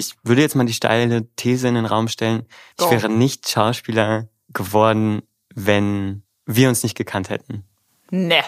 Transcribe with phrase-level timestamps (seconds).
[0.00, 2.46] ich würde jetzt mal die steile These in den Raum stellen,
[2.78, 2.90] ich Go.
[2.90, 5.22] wäre nicht Schauspieler geworden,
[5.54, 7.64] wenn wir uns nicht gekannt hätten.
[8.10, 8.42] Ne.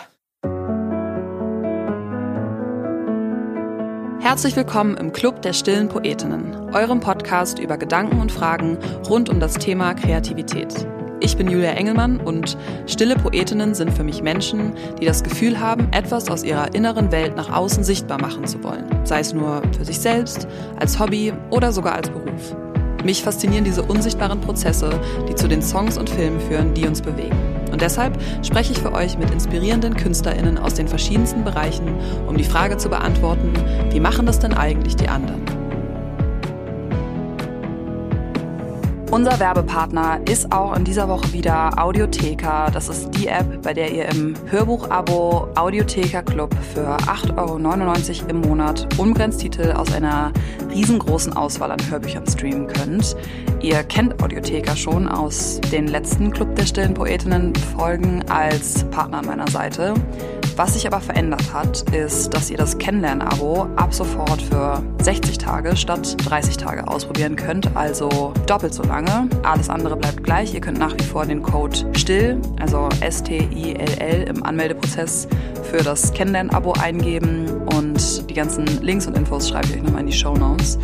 [4.21, 8.79] Herzlich willkommen im Club der stillen Poetinnen, eurem Podcast über Gedanken und Fragen
[9.09, 10.87] rund um das Thema Kreativität.
[11.25, 15.87] Ich bin Julia Engelmann und stille Poetinnen sind für mich Menschen, die das Gefühl haben,
[15.93, 19.85] etwas aus ihrer inneren Welt nach außen sichtbar machen zu wollen, sei es nur für
[19.85, 20.49] sich selbst,
[20.81, 22.57] als Hobby oder sogar als Beruf.
[23.05, 24.99] Mich faszinieren diese unsichtbaren Prozesse,
[25.29, 27.39] die zu den Songs und Filmen führen, die uns bewegen.
[27.71, 31.87] Und deshalb spreche ich für euch mit inspirierenden KünstlerInnen aus den verschiedensten Bereichen,
[32.27, 33.53] um die Frage zu beantworten,
[33.93, 35.62] wie machen das denn eigentlich die anderen?
[39.13, 42.71] Unser Werbepartner ist auch in dieser Woche wieder Audiotheka.
[42.71, 48.41] Das ist die App, bei der ihr im Hörbuch-Abo Audiotheka Club für 8,99 Euro im
[48.41, 50.33] Monat unbegrenzt Titel aus einer
[50.71, 53.15] riesengroßen Auswahl an Hörbüchern streamen könnt.
[53.61, 59.27] Ihr kennt Audiotheka schon aus den letzten Club der stillen Poetinnen Folgen als Partner an
[59.27, 59.93] meiner Seite.
[60.57, 65.77] Was sich aber verändert hat, ist, dass ihr das Kennenlern-Abo ab sofort für 60 Tage
[65.77, 69.29] statt 30 Tage ausprobieren könnt, also doppelt so lange.
[69.45, 70.53] Alles andere bleibt gleich.
[70.53, 75.27] Ihr könnt nach wie vor den Code STILL, also S-T-I-L-L im Anmeldeprozess
[75.63, 80.09] für das Kennenlern-Abo eingeben und die ganzen Links und Infos schreibe ich euch nochmal in
[80.09, 80.79] die Show Notes.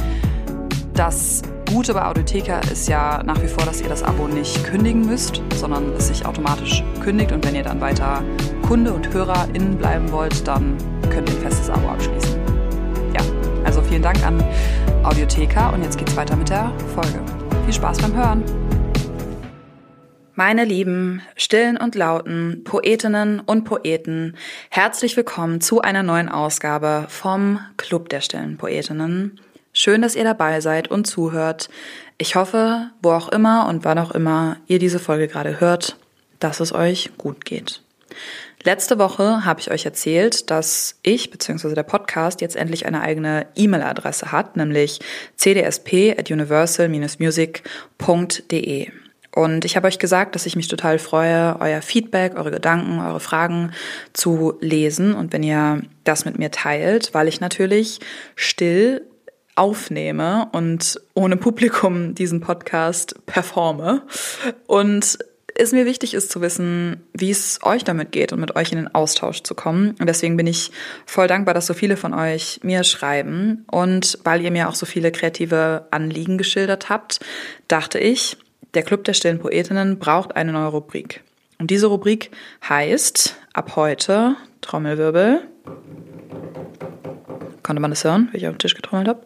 [0.94, 5.04] Das Gute bei Audiotheka ist ja nach wie vor, dass ihr das Abo nicht kündigen
[5.04, 8.22] müsst, sondern es sich automatisch kündigt und wenn ihr dann weiter
[8.68, 10.76] Kunde und HörerInnen bleiben wollt, dann
[11.10, 12.38] könnt ihr ein festes Abo abschließen.
[13.14, 13.22] Ja,
[13.64, 14.44] also vielen Dank an
[15.04, 17.18] Audiotheka und jetzt geht's weiter mit der Folge.
[17.64, 18.44] Viel Spaß beim Hören!
[20.34, 24.36] Meine lieben, stillen und lauten Poetinnen und Poeten,
[24.68, 29.40] herzlich willkommen zu einer neuen Ausgabe vom Club der stillen Poetinnen.
[29.72, 31.70] Schön, dass ihr dabei seid und zuhört.
[32.18, 35.96] Ich hoffe, wo auch immer und wann auch immer ihr diese Folge gerade hört,
[36.38, 37.80] dass es euch gut geht.
[38.64, 41.74] Letzte Woche habe ich euch erzählt, dass ich bzw.
[41.74, 44.98] der Podcast jetzt endlich eine eigene E-Mail-Adresse hat, nämlich
[45.36, 48.90] cdsp at universal-music.de.
[49.34, 53.20] Und ich habe euch gesagt, dass ich mich total freue, euer Feedback, eure Gedanken, eure
[53.20, 53.70] Fragen
[54.12, 58.00] zu lesen und wenn ihr das mit mir teilt, weil ich natürlich
[58.34, 59.06] still
[59.54, 64.02] aufnehme und ohne Publikum diesen Podcast performe.
[64.66, 65.18] Und
[65.54, 68.78] es mir wichtig ist zu wissen, wie es euch damit geht und mit euch in
[68.78, 69.96] den Austausch zu kommen.
[69.98, 70.70] Und deswegen bin ich
[71.06, 73.64] voll dankbar, dass so viele von euch mir schreiben.
[73.70, 77.20] Und weil ihr mir auch so viele kreative Anliegen geschildert habt,
[77.66, 78.36] dachte ich,
[78.74, 81.22] der Club der stillen Poetinnen braucht eine neue Rubrik.
[81.58, 82.30] Und diese Rubrik
[82.68, 85.40] heißt ab heute Trommelwirbel.
[87.62, 89.22] Konnte man das hören, wie ich auf den Tisch getrommelt habe?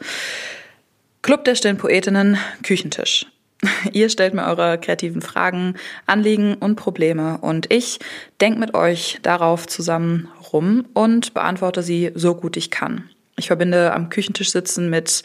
[1.21, 3.27] Club der stillen Poetinnen Küchentisch.
[3.93, 5.75] Ihr stellt mir eure kreativen Fragen,
[6.07, 7.99] Anliegen und Probleme und ich
[8.41, 13.09] denke mit euch darauf zusammen rum und beantworte sie so gut ich kann.
[13.39, 15.23] Ich verbinde am Küchentisch sitzen mit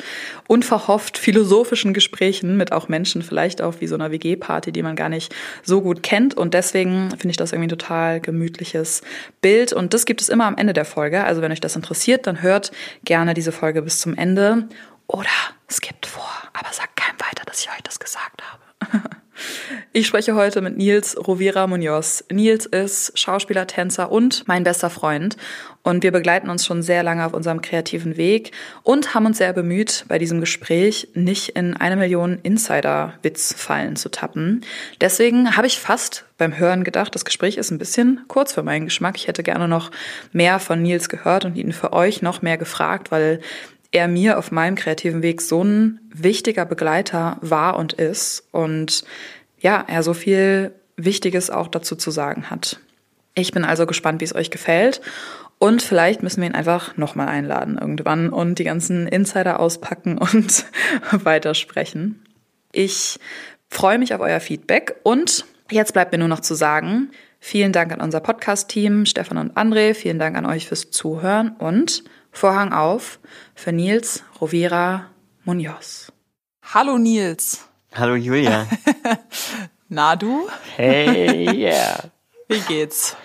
[0.47, 5.09] unverhofft philosophischen Gesprächen mit auch Menschen, vielleicht auch wie so einer WG-Party, die man gar
[5.09, 6.33] nicht so gut kennt.
[6.33, 9.01] Und deswegen finde ich das irgendwie ein total gemütliches
[9.41, 9.73] Bild.
[9.73, 11.25] Und das gibt es immer am Ende der Folge.
[11.25, 12.71] Also wenn euch das interessiert, dann hört
[13.03, 14.69] gerne diese Folge bis zum Ende.
[15.07, 15.29] Oder
[15.71, 19.09] skippt vor, aber sagt keinem weiter, dass ich euch das gesagt habe.
[19.93, 22.23] Ich spreche heute mit Nils Rovira Munoz.
[22.31, 25.37] Nils ist Schauspieler, Tänzer und mein bester Freund.
[25.83, 28.51] Und wir begleiten uns schon sehr lange auf unserem kreativen Weg
[28.83, 34.65] und haben uns sehr bemüht, bei diesem Gespräch nicht in eine Million Insider-Witz-Fallen zu tappen.
[34.99, 38.85] Deswegen habe ich fast beim Hören gedacht, das Gespräch ist ein bisschen kurz für meinen
[38.85, 39.15] Geschmack.
[39.15, 39.91] Ich hätte gerne noch
[40.33, 43.39] mehr von Nils gehört und ihn für euch noch mehr gefragt, weil
[43.91, 49.03] er mir auf meinem kreativen Weg so ein wichtiger Begleiter war und ist und
[49.59, 52.79] ja, er so viel Wichtiges auch dazu zu sagen hat.
[53.33, 55.01] Ich bin also gespannt, wie es euch gefällt
[55.59, 60.65] und vielleicht müssen wir ihn einfach nochmal einladen irgendwann und die ganzen Insider auspacken und
[61.11, 62.23] weitersprechen.
[62.71, 63.19] Ich
[63.69, 67.91] freue mich auf euer Feedback und jetzt bleibt mir nur noch zu sagen, vielen Dank
[67.91, 72.03] an unser Podcast-Team, Stefan und André, vielen Dank an euch fürs Zuhören und
[72.37, 73.17] Vorhang auf
[73.55, 75.07] für Nils Rovira
[75.43, 76.11] Munoz.
[76.71, 77.67] Hallo Nils.
[77.95, 78.67] Hallo Julia.
[79.89, 80.47] Na du?
[80.75, 81.97] Hey, yeah.
[82.47, 83.17] Wie geht's?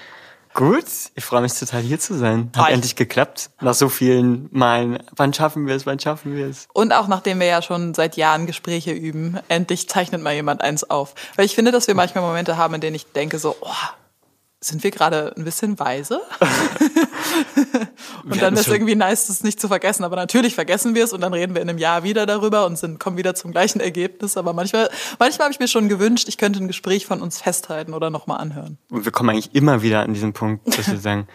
[0.54, 2.50] Gut, ich freue mich total hier zu sein.
[2.56, 2.72] Hat Hi.
[2.72, 3.50] endlich geklappt.
[3.60, 4.98] Nach so vielen Malen.
[5.14, 5.84] Wann schaffen wir es?
[5.84, 6.66] Wann schaffen wir es?
[6.72, 10.88] Und auch nachdem wir ja schon seit Jahren Gespräche üben, endlich zeichnet mal jemand eins
[10.88, 11.14] auf.
[11.36, 13.68] Weil ich finde, dass wir manchmal Momente haben, in denen ich denke so, oh,
[14.64, 16.22] sind wir gerade ein bisschen weise?
[18.24, 20.04] und dann ist irgendwie nice, das nicht zu vergessen.
[20.04, 22.78] Aber natürlich vergessen wir es und dann reden wir in einem Jahr wieder darüber und
[22.78, 24.36] sind, kommen wieder zum gleichen Ergebnis.
[24.36, 24.88] Aber manchmal,
[25.18, 28.40] manchmal habe ich mir schon gewünscht, ich könnte ein Gespräch von uns festhalten oder nochmal
[28.40, 28.78] anhören.
[28.90, 31.26] Und wir kommen eigentlich immer wieder an diesen Punkt, dass wir sagen,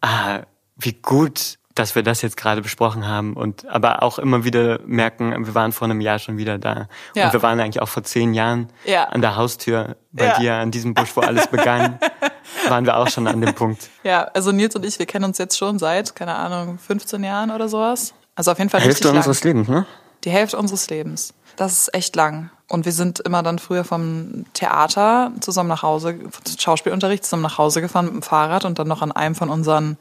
[0.00, 0.40] ah,
[0.76, 5.46] wie gut dass wir das jetzt gerade besprochen haben und aber auch immer wieder merken,
[5.46, 6.88] wir waren vor einem Jahr schon wieder da.
[7.14, 7.26] Ja.
[7.26, 9.04] Und wir waren eigentlich auch vor zehn Jahren ja.
[9.04, 10.38] an der Haustür bei ja.
[10.38, 11.98] dir, an diesem Busch, wo alles begann,
[12.68, 13.88] waren wir auch schon an dem Punkt.
[14.04, 17.50] Ja, also Nils und ich, wir kennen uns jetzt schon seit, keine Ahnung, 15 Jahren
[17.50, 18.12] oder sowas.
[18.34, 19.86] Also auf jeden Fall Hälfte unseres Lebens, ne?
[20.24, 21.34] Die Hälfte unseres Lebens.
[21.56, 22.50] Das ist echt lang.
[22.68, 26.18] Und wir sind immer dann früher vom Theater zusammen nach Hause,
[26.58, 29.98] Schauspielunterricht zusammen nach Hause gefahren mit dem Fahrrad und dann noch an einem von unseren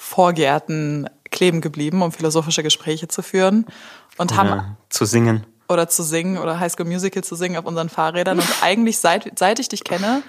[0.00, 3.66] Vorgärten kleben geblieben, um philosophische Gespräche zu führen.
[4.16, 5.44] Und oder haben zu singen.
[5.68, 8.38] Oder zu singen oder High School Musical zu singen auf unseren Fahrrädern.
[8.38, 10.22] Und eigentlich, seit, seit ich dich kenne,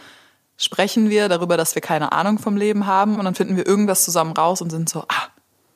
[0.57, 3.19] sprechen wir darüber, dass wir keine Ahnung vom Leben haben.
[3.19, 5.27] Und dann finden wir irgendwas zusammen raus und sind so, ah,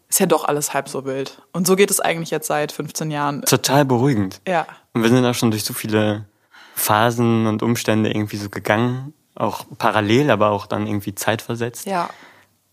[0.10, 1.44] ist ja doch alles halb so wild.
[1.52, 3.44] Und so geht es eigentlich jetzt seit 15 Jahren.
[3.44, 4.42] Total beruhigend.
[4.48, 4.66] Ja.
[4.94, 6.26] Und wir sind auch schon durch so viele
[6.74, 9.14] Phasen und Umstände irgendwie so gegangen.
[9.36, 11.86] Auch parallel, aber auch dann irgendwie zeitversetzt.
[11.86, 12.10] Ja.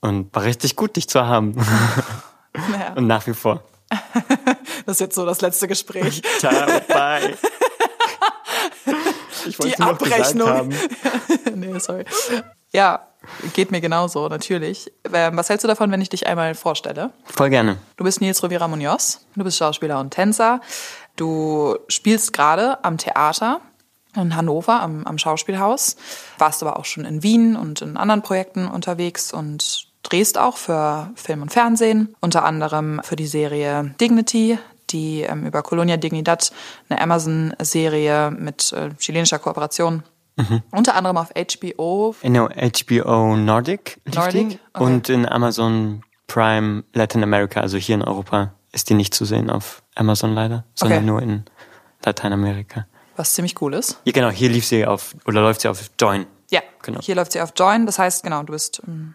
[0.00, 1.54] Und war richtig gut, dich zu haben.
[2.52, 2.94] Naja.
[2.96, 3.62] Und nach wie vor.
[4.86, 6.20] Das ist jetzt so das letzte Gespräch.
[6.38, 7.36] Ciao, bye.
[9.46, 10.72] Ich Die Abrechnung.
[11.54, 12.04] nee, sorry.
[12.72, 13.06] Ja,
[13.52, 14.90] geht mir genauso, natürlich.
[15.12, 17.12] Ähm, was hältst du davon, wenn ich dich einmal vorstelle?
[17.24, 17.76] Voll gerne.
[17.96, 19.24] Du bist Nils Rovira Munoz.
[19.36, 20.60] Du bist Schauspieler und Tänzer.
[21.14, 23.60] Du spielst gerade am Theater
[24.16, 25.96] in Hannover am, am Schauspielhaus.
[26.38, 31.10] Warst aber auch schon in Wien und in anderen Projekten unterwegs und drehst auch für
[31.14, 34.58] Film und Fernsehen, unter anderem für die Serie Dignity,
[34.90, 36.52] die ähm, über Colonia Dignidad,
[36.88, 40.02] eine Amazon-Serie mit äh, chilenischer Kooperation.
[40.36, 40.62] Mhm.
[40.70, 42.14] Unter anderem auf HBO.
[42.22, 44.58] In HBO Nordic, Nordic?
[44.72, 44.84] Okay.
[44.84, 49.50] und in Amazon Prime Latin America, also hier in Europa, ist die nicht zu sehen
[49.50, 51.06] auf Amazon leider, sondern okay.
[51.06, 51.44] nur in
[52.04, 52.86] Lateinamerika.
[53.16, 54.00] Was ziemlich cool ist.
[54.04, 56.26] Ja, genau, hier lief sie auf, oder läuft sie auf Join.
[56.50, 57.00] Ja, genau.
[57.02, 57.84] hier läuft sie auf Join.
[57.84, 59.14] Das heißt, genau, du bist ähm,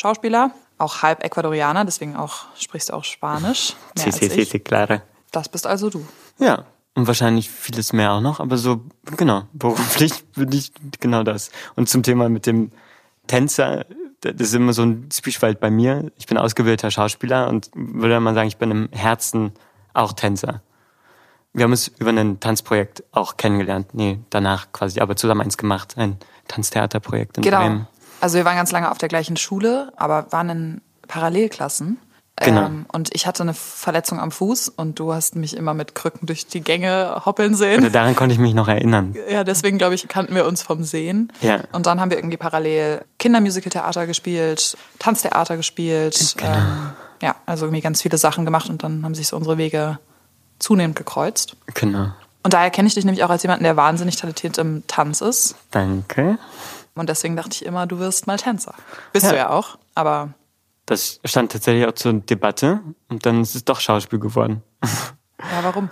[0.00, 3.74] Schauspieler, auch halb Ecuadorianer, deswegen auch sprichst du auch Spanisch.
[3.96, 5.02] Mehr sí, sí, sí, claro.
[5.30, 6.06] Das bist also du.
[6.38, 6.64] Ja,
[6.94, 8.80] und wahrscheinlich vieles mehr auch noch, aber so,
[9.18, 11.50] genau, beruflich bin ich genau das.
[11.76, 12.72] Und zum Thema mit dem
[13.26, 13.84] Tänzer,
[14.22, 16.10] das ist immer so ein Zwiespalt bei mir.
[16.16, 19.52] Ich bin ausgebildeter Schauspieler und würde mal sagen, ich bin im Herzen
[19.92, 20.62] auch Tänzer.
[21.52, 23.88] Wir haben uns über ein Tanzprojekt auch kennengelernt.
[23.92, 26.16] Nee, danach quasi, aber zusammen eins gemacht, ein
[26.48, 27.58] Tanztheaterprojekt in genau.
[27.58, 27.86] Bremen.
[28.20, 31.98] Also wir waren ganz lange auf der gleichen Schule, aber waren in Parallelklassen.
[32.36, 32.66] Genau.
[32.66, 36.26] Ähm, und ich hatte eine Verletzung am Fuß und du hast mich immer mit Krücken
[36.26, 37.80] durch die Gänge hoppeln sehen.
[37.80, 39.14] Oder daran konnte ich mich noch erinnern.
[39.28, 41.32] Ja, deswegen glaube ich, kannten wir uns vom Sehen.
[41.42, 41.60] Ja.
[41.72, 46.34] Und dann haben wir irgendwie parallel Kindermusicaltheater gespielt, Tanztheater gespielt.
[46.38, 46.52] Genau.
[46.52, 46.90] Ähm,
[47.20, 49.98] ja, also irgendwie ganz viele Sachen gemacht und dann haben sich so unsere Wege
[50.58, 51.56] zunehmend gekreuzt.
[51.74, 52.12] Genau.
[52.42, 55.56] Und daher kenne ich dich nämlich auch als jemanden, der wahnsinnig talentiert im Tanz ist.
[55.70, 56.38] Danke.
[57.00, 58.74] Und deswegen dachte ich immer, du wirst mal Tänzer.
[59.14, 59.32] Bist ja.
[59.32, 60.34] du ja auch, aber.
[60.84, 64.62] Das stand tatsächlich auch zur Debatte und dann ist es doch Schauspiel geworden.
[64.82, 65.88] Ja, warum?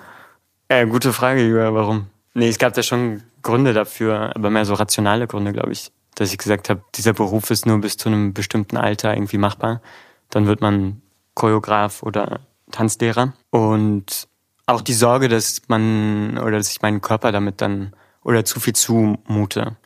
[0.70, 2.08] Ja, gute Frage, Julia, warum?
[2.34, 5.90] Nee, es gab da schon Gründe dafür, aber mehr so rationale Gründe, glaube ich.
[6.16, 9.80] Dass ich gesagt habe, dieser Beruf ist nur bis zu einem bestimmten Alter irgendwie machbar.
[10.28, 11.00] Dann wird man
[11.32, 12.40] Choreograf oder
[12.70, 13.32] Tanzlehrer.
[13.48, 14.28] Und
[14.66, 18.74] auch die Sorge, dass man oder dass ich meinen Körper damit dann oder zu viel
[18.74, 19.78] zumute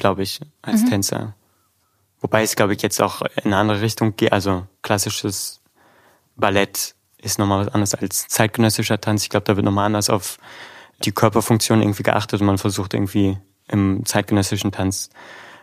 [0.00, 0.90] glaube ich, als mhm.
[0.90, 1.34] Tänzer.
[2.20, 4.32] Wobei es, glaube ich, jetzt auch in eine andere Richtung geht.
[4.32, 5.60] Also klassisches
[6.36, 9.22] Ballett ist nochmal was anderes als zeitgenössischer Tanz.
[9.22, 10.38] Ich glaube, da wird nochmal anders auf
[11.04, 13.38] die Körperfunktion irgendwie geachtet und man versucht irgendwie
[13.68, 15.10] im zeitgenössischen Tanz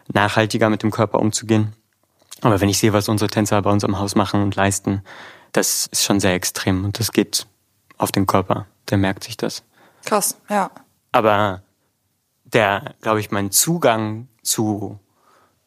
[0.07, 1.73] nachhaltiger mit dem Körper umzugehen.
[2.41, 5.03] Aber wenn ich sehe, was unsere Tänzer bei uns am Haus machen und leisten,
[5.51, 7.47] das ist schon sehr extrem und das geht
[7.97, 8.67] auf den Körper.
[8.89, 9.63] Der merkt sich das.
[10.05, 10.71] Krass, ja.
[11.11, 11.61] Aber
[12.53, 14.99] der, glaube ich, mein Zugang zu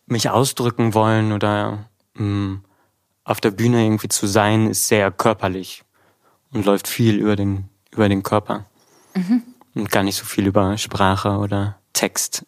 [0.06, 2.64] mich ausdrücken wollen oder mh, mm,
[3.24, 5.84] auf der Bühne irgendwie zu sein, ist sehr körperlich
[6.52, 8.66] und läuft viel über den, über den Körper.
[9.14, 9.42] Mhm.
[9.74, 12.44] Und gar nicht so viel über Sprache oder Text.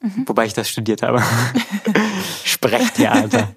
[0.00, 0.24] Mhm.
[0.26, 1.22] Wobei ich das studiert habe.
[2.44, 3.54] Sprechtheater.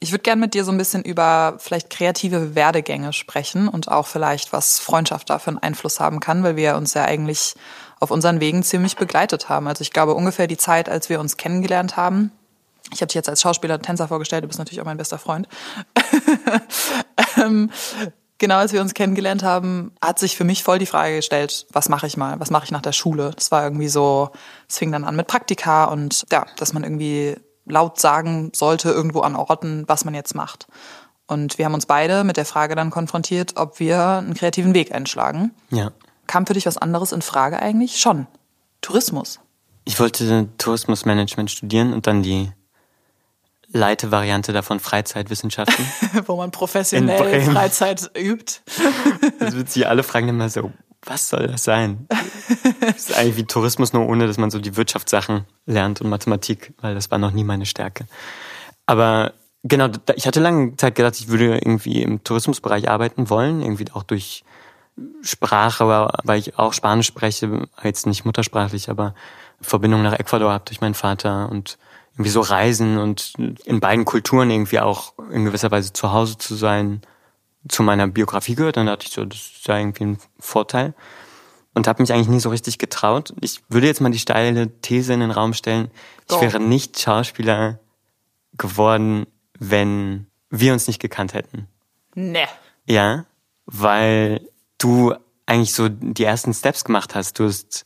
[0.00, 4.06] Ich würde gerne mit dir so ein bisschen über vielleicht kreative Werdegänge sprechen und auch
[4.06, 7.54] vielleicht, was Freundschaft da für einen Einfluss haben kann, weil wir uns ja eigentlich
[8.00, 9.68] auf unseren Wegen ziemlich begleitet haben.
[9.68, 12.32] Also ich glaube ungefähr die Zeit, als wir uns kennengelernt haben.
[12.92, 15.18] Ich habe dich jetzt als Schauspieler und Tänzer vorgestellt, du bist natürlich auch mein bester
[15.18, 15.46] Freund.
[17.36, 17.70] ähm,
[18.38, 21.88] genau als wir uns kennengelernt haben, hat sich für mich voll die Frage gestellt, was
[21.88, 23.30] mache ich mal, was mache ich nach der Schule?
[23.36, 24.30] Das war irgendwie so,
[24.68, 29.20] es fing dann an mit Praktika und ja, dass man irgendwie laut sagen sollte irgendwo
[29.20, 30.66] an Orten, was man jetzt macht.
[31.26, 34.92] Und wir haben uns beide mit der Frage dann konfrontiert, ob wir einen kreativen Weg
[34.92, 35.52] einschlagen.
[35.70, 35.92] Ja.
[36.30, 37.98] Kam für dich was anderes in Frage eigentlich?
[37.98, 38.28] Schon.
[38.82, 39.40] Tourismus.
[39.84, 42.52] Ich wollte Tourismusmanagement studieren und dann die
[43.72, 45.84] Leite-Variante davon Freizeitwissenschaften.
[46.26, 48.60] Wo man professionell Freizeit übt.
[49.40, 50.70] das wird sie alle fragen immer so,
[51.02, 52.06] was soll das sein?
[52.80, 56.74] Das ist eigentlich wie Tourismus, nur ohne, dass man so die Wirtschaftssachen lernt und Mathematik,
[56.80, 58.06] weil das war noch nie meine Stärke.
[58.86, 59.32] Aber
[59.64, 64.04] genau, ich hatte lange Zeit gedacht, ich würde irgendwie im Tourismusbereich arbeiten wollen, irgendwie auch
[64.04, 64.44] durch
[65.22, 65.86] Sprache,
[66.24, 69.14] weil ich auch Spanisch spreche, jetzt nicht muttersprachlich, aber
[69.60, 71.78] Verbindung nach Ecuador habe durch meinen Vater und
[72.14, 76.54] irgendwie so reisen und in beiden Kulturen irgendwie auch in gewisser Weise zu Hause zu
[76.54, 77.02] sein,
[77.68, 78.76] zu meiner Biografie gehört.
[78.76, 80.94] Dann dachte ich so, das ist ja irgendwie ein Vorteil.
[81.72, 83.32] Und habe mich eigentlich nie so richtig getraut.
[83.40, 85.90] Ich würde jetzt mal die steile These in den Raum stellen,
[86.28, 86.40] ich oh.
[86.40, 87.78] wäre nicht Schauspieler
[88.58, 89.26] geworden,
[89.58, 91.68] wenn wir uns nicht gekannt hätten.
[92.14, 92.46] Ne.
[92.86, 93.24] Ja,
[93.66, 94.40] weil
[94.80, 95.14] du
[95.46, 97.38] eigentlich so die ersten Steps gemacht hast.
[97.38, 97.84] Du hast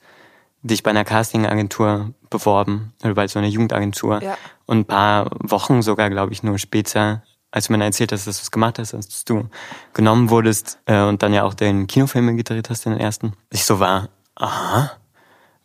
[0.63, 4.23] dich bei einer Castingagentur beworben oder bei so einer Jugendagentur.
[4.23, 4.37] Ja.
[4.67, 8.39] Und ein paar Wochen sogar, glaube ich, nur später, als du mir erzählt hast, dass
[8.39, 9.49] du es gemacht hast, dass du
[9.93, 13.35] genommen wurdest äh, und dann ja auch den Kinofilm gedreht hast, den ersten.
[13.51, 14.93] Ich so war, aha,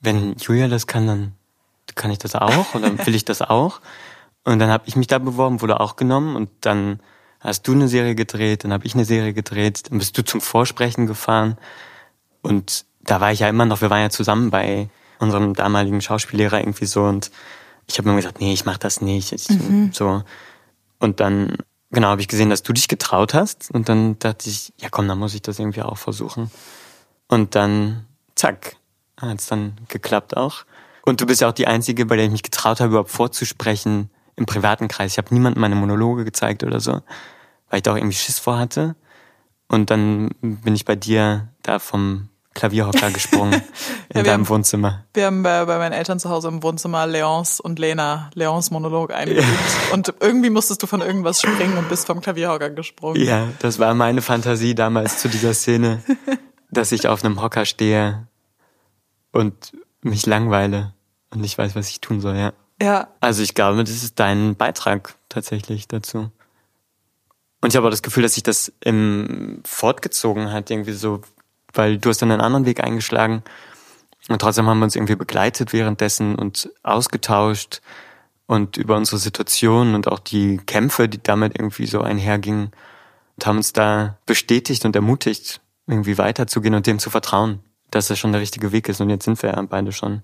[0.01, 1.33] wenn Julia das kann, dann
[1.95, 3.81] kann ich das auch oder will ich das auch?
[4.43, 6.99] Und dann habe ich mich da beworben, wurde auch genommen und dann
[7.39, 10.41] hast du eine Serie gedreht, dann habe ich eine Serie gedreht, dann bist du zum
[10.41, 11.57] Vorsprechen gefahren
[12.41, 16.59] und da war ich ja immer noch, wir waren ja zusammen bei unserem damaligen Schauspiellehrer
[16.59, 17.31] irgendwie so und
[17.87, 19.31] ich habe immer gesagt, nee, ich mach das nicht.
[19.31, 19.91] Ich, mhm.
[19.91, 20.23] So.
[20.99, 21.57] Und dann,
[21.91, 25.07] genau, habe ich gesehen, dass du dich getraut hast und dann dachte ich, ja komm,
[25.07, 26.51] dann muss ich das irgendwie auch versuchen.
[27.27, 28.05] Und dann,
[28.35, 28.75] zack,
[29.17, 30.65] hat's dann geklappt auch.
[31.03, 34.09] Und du bist ja auch die Einzige, bei der ich mich getraut habe, überhaupt vorzusprechen
[34.39, 35.11] im privaten Kreis.
[35.11, 37.01] Ich habe niemandem meine Monologe gezeigt oder so,
[37.69, 38.95] weil ich da auch irgendwie Schiss vor hatte.
[39.67, 43.53] Und dann bin ich bei dir da vom Klavierhocker gesprungen
[44.09, 45.05] in ja, deinem haben, Wohnzimmer.
[45.13, 49.13] Wir haben bei, bei, meinen Eltern zu Hause im Wohnzimmer Leons und Lena, Leons Monolog
[49.13, 49.43] eingeübt.
[49.43, 49.93] Ja.
[49.93, 53.21] Und irgendwie musstest du von irgendwas springen und bist vom Klavierhocker gesprungen.
[53.21, 56.01] Ja, das war meine Fantasie damals zu dieser Szene,
[56.71, 58.27] dass ich auf einem Hocker stehe
[59.31, 60.93] und mich langweile
[61.29, 62.53] und nicht weiß, was ich tun soll, ja.
[62.81, 63.09] Ja.
[63.19, 66.31] Also ich glaube, das ist dein Beitrag tatsächlich dazu.
[67.61, 71.21] Und ich habe auch das Gefühl, dass sich das im fortgezogen hat, irgendwie so
[71.73, 73.43] weil du hast dann einen anderen Weg eingeschlagen.
[74.27, 77.81] Und trotzdem haben wir uns irgendwie begleitet währenddessen und ausgetauscht
[78.47, 82.71] und über unsere Situation und auch die Kämpfe, die damit irgendwie so einhergingen
[83.35, 87.59] und haben uns da bestätigt und ermutigt, irgendwie weiterzugehen und dem zu vertrauen,
[87.91, 89.01] dass das schon der richtige Weg ist.
[89.01, 90.23] Und jetzt sind wir ja beide schon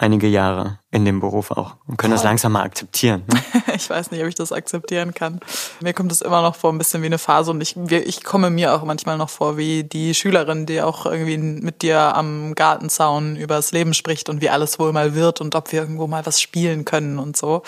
[0.00, 2.16] einige Jahre in dem Beruf auch und können Voll.
[2.16, 3.22] das langsam mal akzeptieren.
[3.26, 3.42] Ne?
[3.74, 5.40] ich weiß nicht, ob ich das akzeptieren kann.
[5.80, 8.48] Mir kommt es immer noch vor ein bisschen wie eine Phase und ich, ich komme
[8.48, 13.36] mir auch manchmal noch vor wie die Schülerin, die auch irgendwie mit dir am Gartenzaun
[13.36, 16.24] über das Leben spricht und wie alles wohl mal wird und ob wir irgendwo mal
[16.24, 17.62] was spielen können und so.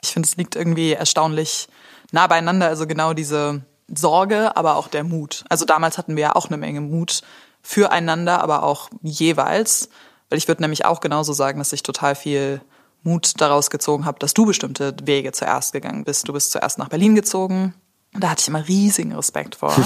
[0.00, 1.66] Ich finde, es liegt irgendwie erstaunlich
[2.12, 3.62] nah beieinander, also genau diese
[3.92, 5.44] Sorge, aber auch der Mut.
[5.48, 7.22] Also damals hatten wir ja auch eine Menge Mut
[7.62, 9.88] füreinander, aber auch jeweils.
[10.30, 12.60] Weil ich würde nämlich auch genauso sagen, dass ich total viel
[13.02, 16.28] Mut daraus gezogen habe, dass du bestimmte Wege zuerst gegangen bist.
[16.28, 17.74] Du bist zuerst nach Berlin gezogen.
[18.14, 19.74] Und da hatte ich immer riesigen Respekt vor.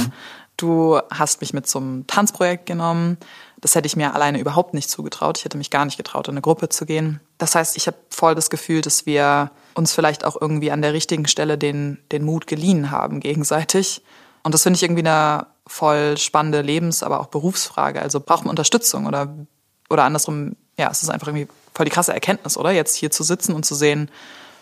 [0.59, 3.16] Du hast mich mit zum Tanzprojekt genommen.
[3.61, 5.38] Das hätte ich mir alleine überhaupt nicht zugetraut.
[5.38, 7.21] Ich hätte mich gar nicht getraut, in eine Gruppe zu gehen.
[7.38, 10.95] Das heißt, ich habe voll das Gefühl, dass wir uns vielleicht auch irgendwie an der
[10.95, 14.02] richtigen Stelle den, den Mut geliehen haben gegenseitig.
[14.42, 18.02] Und das finde ich irgendwie eine voll spannende Lebens-, aber auch Berufsfrage.
[18.02, 19.33] Also braucht man Unterstützung oder
[19.90, 22.71] oder andersrum, ja, es ist einfach irgendwie voll die krasse Erkenntnis, oder?
[22.71, 24.11] Jetzt hier zu sitzen und zu sehen,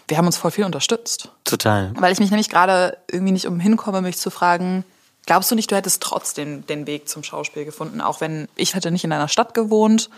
[0.09, 1.31] wir haben uns voll viel unterstützt.
[1.45, 1.93] Total.
[1.97, 4.85] Weil ich mich nämlich gerade irgendwie nicht umhinkomme, mich zu fragen,
[5.27, 8.91] glaubst du nicht, du hättest trotzdem den Weg zum Schauspiel gefunden, auch wenn ich hätte
[8.91, 10.11] nicht in deiner Stadt gewohnt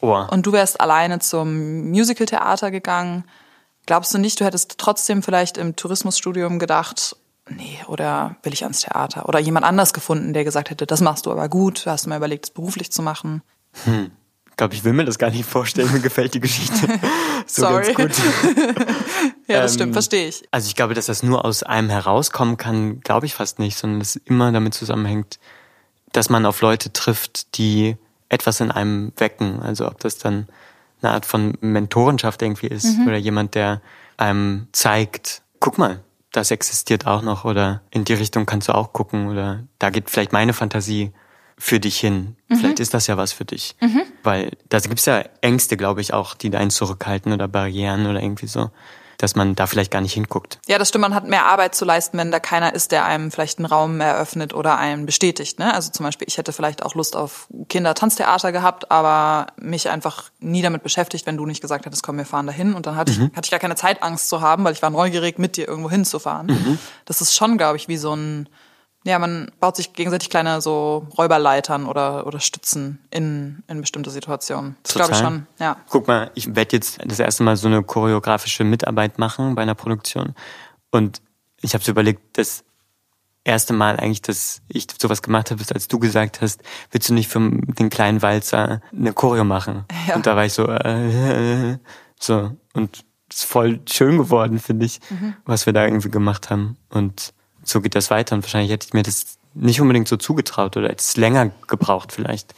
[0.00, 0.24] oh.
[0.30, 3.24] und du wärst alleine zum Musicaltheater gegangen.
[3.86, 7.16] Glaubst du nicht, du hättest trotzdem vielleicht im Tourismusstudium gedacht,
[7.48, 9.28] nee, oder will ich ans Theater?
[9.28, 12.16] Oder jemand anders gefunden, der gesagt hätte, das machst du aber gut, hast du mal
[12.16, 13.42] überlegt, es beruflich zu machen?
[13.84, 14.10] Hm
[14.60, 15.90] glaube, ich will mir das gar nicht vorstellen.
[15.90, 16.86] Mir gefällt die Geschichte
[17.46, 17.94] so Sorry.
[17.94, 18.34] ganz gut.
[19.48, 20.46] ja, das ähm, stimmt, verstehe ich.
[20.50, 24.02] Also ich glaube, dass das nur aus einem herauskommen kann, glaube ich fast nicht, sondern
[24.02, 25.38] es immer damit zusammenhängt,
[26.12, 27.96] dass man auf Leute trifft, die
[28.28, 29.62] etwas in einem wecken.
[29.62, 30.46] Also ob das dann
[31.00, 33.06] eine Art von Mentorenschaft irgendwie ist mhm.
[33.06, 33.80] oder jemand, der
[34.18, 36.00] einem zeigt, guck mal,
[36.32, 40.10] das existiert auch noch oder in die Richtung kannst du auch gucken oder da geht
[40.10, 41.12] vielleicht meine Fantasie
[41.62, 42.36] für dich hin.
[42.48, 42.56] Mhm.
[42.56, 43.76] Vielleicht ist das ja was für dich.
[43.80, 44.02] Mhm.
[44.22, 48.46] Weil da gibt's ja Ängste, glaube ich, auch, die einen zurückhalten oder Barrieren oder irgendwie
[48.46, 48.70] so.
[49.20, 50.58] dass man da vielleicht gar nicht hinguckt.
[50.66, 51.02] Ja, das stimmt.
[51.02, 54.00] Man hat mehr Arbeit zu leisten, wenn da keiner ist, der einem vielleicht einen Raum
[54.00, 55.58] eröffnet oder einen bestätigt.
[55.58, 55.74] Ne?
[55.74, 60.62] Also zum Beispiel, ich hätte vielleicht auch Lust auf Kindertanztheater gehabt, aber mich einfach nie
[60.62, 62.74] damit beschäftigt, wenn du nicht gesagt hättest, komm, wir fahren dahin.
[62.74, 63.30] Und dann hatte, mhm.
[63.30, 65.68] ich, hatte ich gar keine Zeit, Angst zu haben, weil ich war neugierig, mit dir
[65.68, 66.46] irgendwo hinzufahren.
[66.46, 66.78] Mhm.
[67.04, 68.48] Das ist schon, glaube ich, wie so ein
[69.04, 74.76] ja, man baut sich gegenseitig kleine so Räuberleitern oder, oder Stützen in, in bestimmte Situationen.
[74.82, 75.76] Das glaube ich schon, ja.
[75.88, 79.74] Guck mal, ich werde jetzt das erste Mal so eine choreografische Mitarbeit machen bei einer
[79.74, 80.34] Produktion.
[80.90, 81.22] Und
[81.62, 82.62] ich habe so überlegt, das
[83.42, 87.14] erste Mal eigentlich, dass ich sowas gemacht habe, ist, als du gesagt hast, willst du
[87.14, 89.84] nicht für den kleinen Walzer eine Choreo machen?
[90.08, 90.16] Ja.
[90.16, 91.78] Und da war ich so, äh,
[92.18, 92.56] so.
[92.74, 95.34] Und es ist voll schön geworden, finde ich, mhm.
[95.44, 96.76] was wir da irgendwie gemacht haben.
[96.88, 97.32] Und
[97.64, 98.34] so geht das weiter.
[98.34, 102.12] Und wahrscheinlich hätte ich mir das nicht unbedingt so zugetraut oder hätte es länger gebraucht,
[102.12, 102.54] vielleicht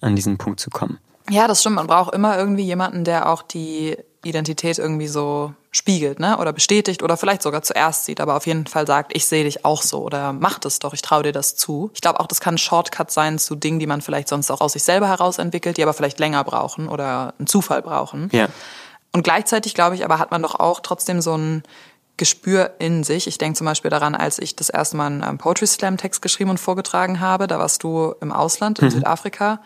[0.00, 0.98] an diesen Punkt zu kommen.
[1.30, 1.76] Ja, das stimmt.
[1.76, 6.38] Man braucht immer irgendwie jemanden, der auch die Identität irgendwie so spiegelt, ne?
[6.38, 9.64] Oder bestätigt oder vielleicht sogar zuerst sieht, aber auf jeden Fall sagt, ich sehe dich
[9.64, 11.90] auch so oder mach das doch, ich traue dir das zu.
[11.94, 14.60] Ich glaube auch, das kann ein Shortcut sein zu Dingen, die man vielleicht sonst auch
[14.60, 18.28] aus sich selber heraus entwickelt, die aber vielleicht länger brauchen oder einen Zufall brauchen.
[18.32, 18.48] Ja.
[19.12, 21.62] Und gleichzeitig, glaube ich, aber hat man doch auch trotzdem so ein
[22.16, 23.26] Gespür in sich.
[23.26, 26.50] Ich denke zum Beispiel daran, als ich das erste Mal einen Poetry Slam Text geschrieben
[26.50, 28.90] und vorgetragen habe, da warst du im Ausland, in mhm.
[28.90, 29.60] Südafrika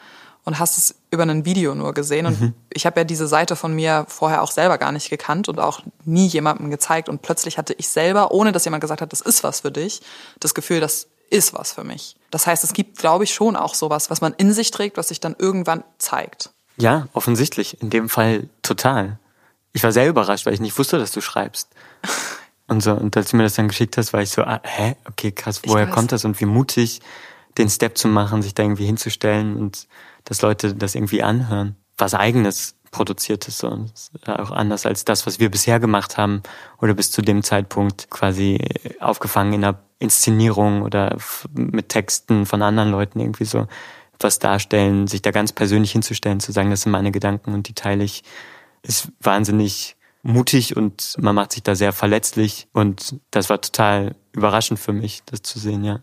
[0.45, 2.25] und hast es über ein Video nur gesehen.
[2.25, 2.55] Und mhm.
[2.73, 5.83] ich habe ja diese Seite von mir vorher auch selber gar nicht gekannt und auch
[6.07, 7.11] nie jemandem gezeigt.
[7.11, 10.01] Und plötzlich hatte ich selber, ohne dass jemand gesagt hat, das ist was für dich,
[10.41, 12.17] das Gefühl, das ist was für mich.
[12.31, 15.09] Das heißt, es gibt, glaube ich, schon auch sowas, was man in sich trägt, was
[15.09, 16.51] sich dann irgendwann zeigt.
[16.79, 17.83] Ja, offensichtlich.
[17.83, 19.19] In dem Fall total.
[19.75, 21.69] Ich war sehr überrascht, weil ich nicht wusste, dass du schreibst.
[22.69, 24.95] Und so, und als du mir das dann geschickt hast, war ich so, ah, hä,
[25.09, 27.01] okay, krass, woher kommt das und wie mutig,
[27.57, 29.89] den Step zu machen, sich da irgendwie hinzustellen und
[30.25, 31.77] dass Leute das irgendwie anhören.
[31.97, 33.87] Was eigenes produziert ist, so.
[34.27, 36.43] auch anders als das, was wir bisher gemacht haben
[36.81, 38.61] oder bis zu dem Zeitpunkt quasi
[39.01, 41.17] aufgefangen in einer Inszenierung oder
[41.53, 43.67] mit Texten von anderen Leuten irgendwie so
[44.21, 47.75] was darstellen, sich da ganz persönlich hinzustellen, zu sagen, das sind meine Gedanken und die
[47.75, 48.25] teile ich,
[48.83, 49.97] ist wahnsinnig
[50.29, 55.23] mutig und man macht sich da sehr verletzlich und das war total überraschend für mich,
[55.27, 56.01] das zu sehen, ja.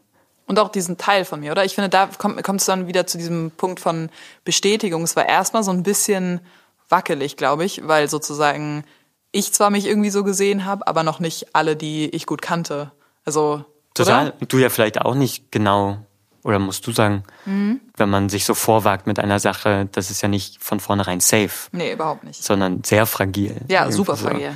[0.48, 1.66] Und auch diesen Teil von mir, oder?
[1.66, 4.10] Ich finde, da kommt, kommt es dann wieder zu diesem Punkt von
[4.44, 5.02] Bestätigung.
[5.04, 6.40] Es war erstmal so ein bisschen
[6.88, 8.84] wackelig, glaube ich, weil sozusagen
[9.32, 12.92] ich zwar mich irgendwie so gesehen habe, aber noch nicht alle, die ich gut kannte.
[13.26, 14.34] Also total.
[14.38, 14.46] Oder?
[14.46, 15.98] Du ja vielleicht auch nicht genau
[16.46, 17.82] oder musst du sagen, mhm.
[17.98, 21.70] wenn man sich so vorwagt mit einer Sache, das ist ja nicht von vornherein safe.
[21.72, 22.42] Nee, überhaupt nicht.
[22.42, 23.62] Sondern sehr fragil.
[23.68, 24.28] Ja, super so.
[24.28, 24.52] fragil.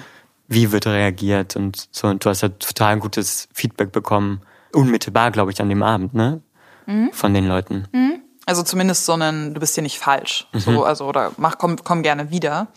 [0.47, 2.07] Wie wird reagiert und so.
[2.07, 4.41] Und du hast ja total gutes Feedback bekommen.
[4.71, 6.43] Unmittelbar, glaube ich, an dem Abend, ne?
[6.85, 7.11] Mhm.
[7.11, 7.87] Von den Leuten.
[7.91, 8.21] Mhm.
[8.45, 10.47] Also zumindest so ein, du bist hier nicht falsch.
[10.53, 10.59] Mhm.
[10.59, 12.67] So, also, oder mach, komm, komm gerne wieder.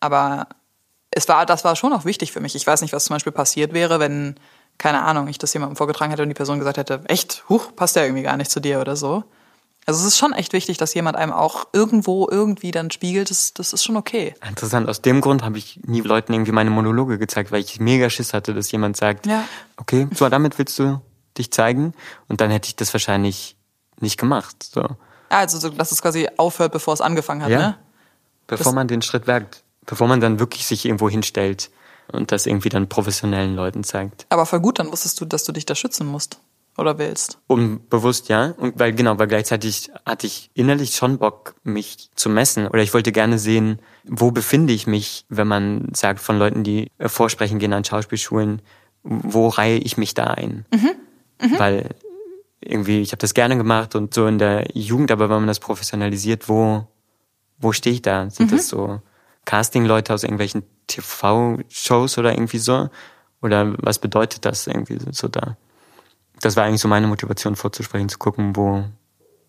[0.00, 0.48] Aber
[1.12, 2.56] es war, das war schon auch wichtig für mich.
[2.56, 4.34] Ich weiß nicht, was zum Beispiel passiert wäre, wenn
[4.78, 7.96] keine Ahnung, ich das jemandem vorgetragen hätte und die Person gesagt hätte, echt, huch, passt
[7.96, 9.24] ja irgendwie gar nicht zu dir oder so.
[9.86, 13.54] Also es ist schon echt wichtig, dass jemand einem auch irgendwo irgendwie dann spiegelt, das,
[13.54, 14.34] das ist schon okay.
[14.46, 18.10] Interessant, aus dem Grund habe ich nie Leuten irgendwie meine Monologe gezeigt, weil ich mega
[18.10, 19.44] Schiss hatte, dass jemand sagt, ja.
[19.76, 21.00] okay, so damit willst du
[21.38, 21.94] dich zeigen
[22.26, 23.56] und dann hätte ich das wahrscheinlich
[24.00, 24.60] nicht gemacht.
[24.64, 24.84] So.
[25.28, 27.58] Also, dass es quasi aufhört, bevor es angefangen hat, ja.
[27.58, 27.78] ne?
[28.48, 31.70] Bevor das man den Schritt wagt, bevor man dann wirklich sich irgendwo hinstellt
[32.12, 34.26] und das irgendwie dann professionellen Leuten zeigt.
[34.28, 36.40] Aber voll gut, dann wusstest du, dass du dich da schützen musst
[36.78, 37.38] oder willst.
[37.46, 38.54] Unbewusst, ja.
[38.56, 42.66] Und weil, genau, weil gleichzeitig hatte ich innerlich schon Bock, mich zu messen.
[42.68, 46.90] Oder ich wollte gerne sehen, wo befinde ich mich, wenn man sagt von Leuten, die
[47.00, 48.62] vorsprechen gehen an Schauspielschulen,
[49.02, 50.66] wo reihe ich mich da ein?
[50.72, 50.90] Mhm.
[51.40, 51.58] Mhm.
[51.58, 51.94] Weil
[52.60, 55.60] irgendwie, ich habe das gerne gemacht und so in der Jugend, aber wenn man das
[55.60, 56.86] professionalisiert, wo,
[57.58, 58.28] wo stehe ich da?
[58.30, 58.56] Sind mhm.
[58.56, 59.00] das so
[59.46, 62.90] Casting-Leute aus irgendwelchen TV-Shows oder irgendwie so?
[63.40, 65.56] Oder was bedeutet das irgendwie so da?
[66.40, 68.84] Das war eigentlich so meine Motivation vorzusprechen, zu gucken, wo,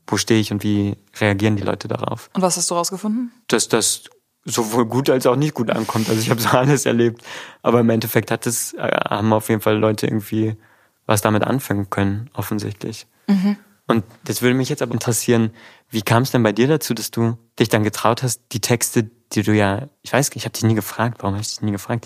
[0.07, 2.29] wo stehe ich und wie reagieren die Leute darauf.
[2.33, 3.33] Und was hast du rausgefunden?
[3.47, 4.05] Dass das
[4.45, 6.09] sowohl gut als auch nicht gut ankommt.
[6.09, 7.21] Also ich habe so alles erlebt.
[7.61, 10.55] Aber im Endeffekt hat es, äh, haben auf jeden Fall Leute irgendwie
[11.05, 13.07] was damit anfangen können, offensichtlich.
[13.27, 13.57] Mhm.
[13.87, 15.51] Und das würde mich jetzt aber interessieren,
[15.89, 19.09] wie kam es denn bei dir dazu, dass du dich dann getraut hast, die Texte,
[19.31, 21.71] die du ja, ich weiß, ich habe dich nie gefragt, warum habe ich dich nie
[21.71, 22.05] gefragt,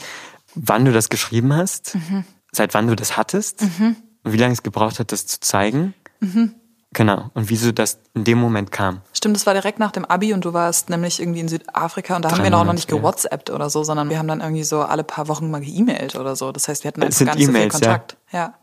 [0.54, 2.24] wann du das geschrieben hast, mhm.
[2.52, 3.96] seit wann du das hattest mhm.
[4.24, 5.96] und wie lange es gebraucht hat, das zu zeigen.
[6.20, 6.54] Mhm.
[6.94, 7.32] Genau.
[7.34, 9.02] Und wieso das in dem Moment kam.
[9.13, 12.26] Stimmt, das war direkt nach dem Abi und du warst nämlich irgendwie in Südafrika und
[12.26, 14.63] da Drei haben wir noch, noch nicht gewhatsappt oder so, sondern wir haben dann irgendwie
[14.63, 16.52] so alle paar Wochen mal geemailt oder so.
[16.52, 18.17] Das heißt, wir hatten einfach gar nicht e so viel Kontakt.
[18.32, 18.39] Ja.
[18.39, 18.54] ja.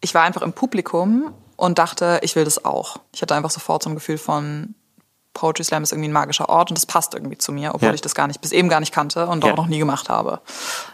[0.00, 2.98] Ich war einfach im Publikum und dachte, ich will das auch.
[3.12, 4.74] Ich hatte einfach sofort so ein Gefühl von,
[5.34, 7.94] Poetry Slam ist irgendwie ein magischer Ort und das passt irgendwie zu mir, obwohl ja.
[7.94, 9.52] ich das gar nicht, bis eben gar nicht kannte und ja.
[9.52, 10.40] auch noch nie gemacht habe.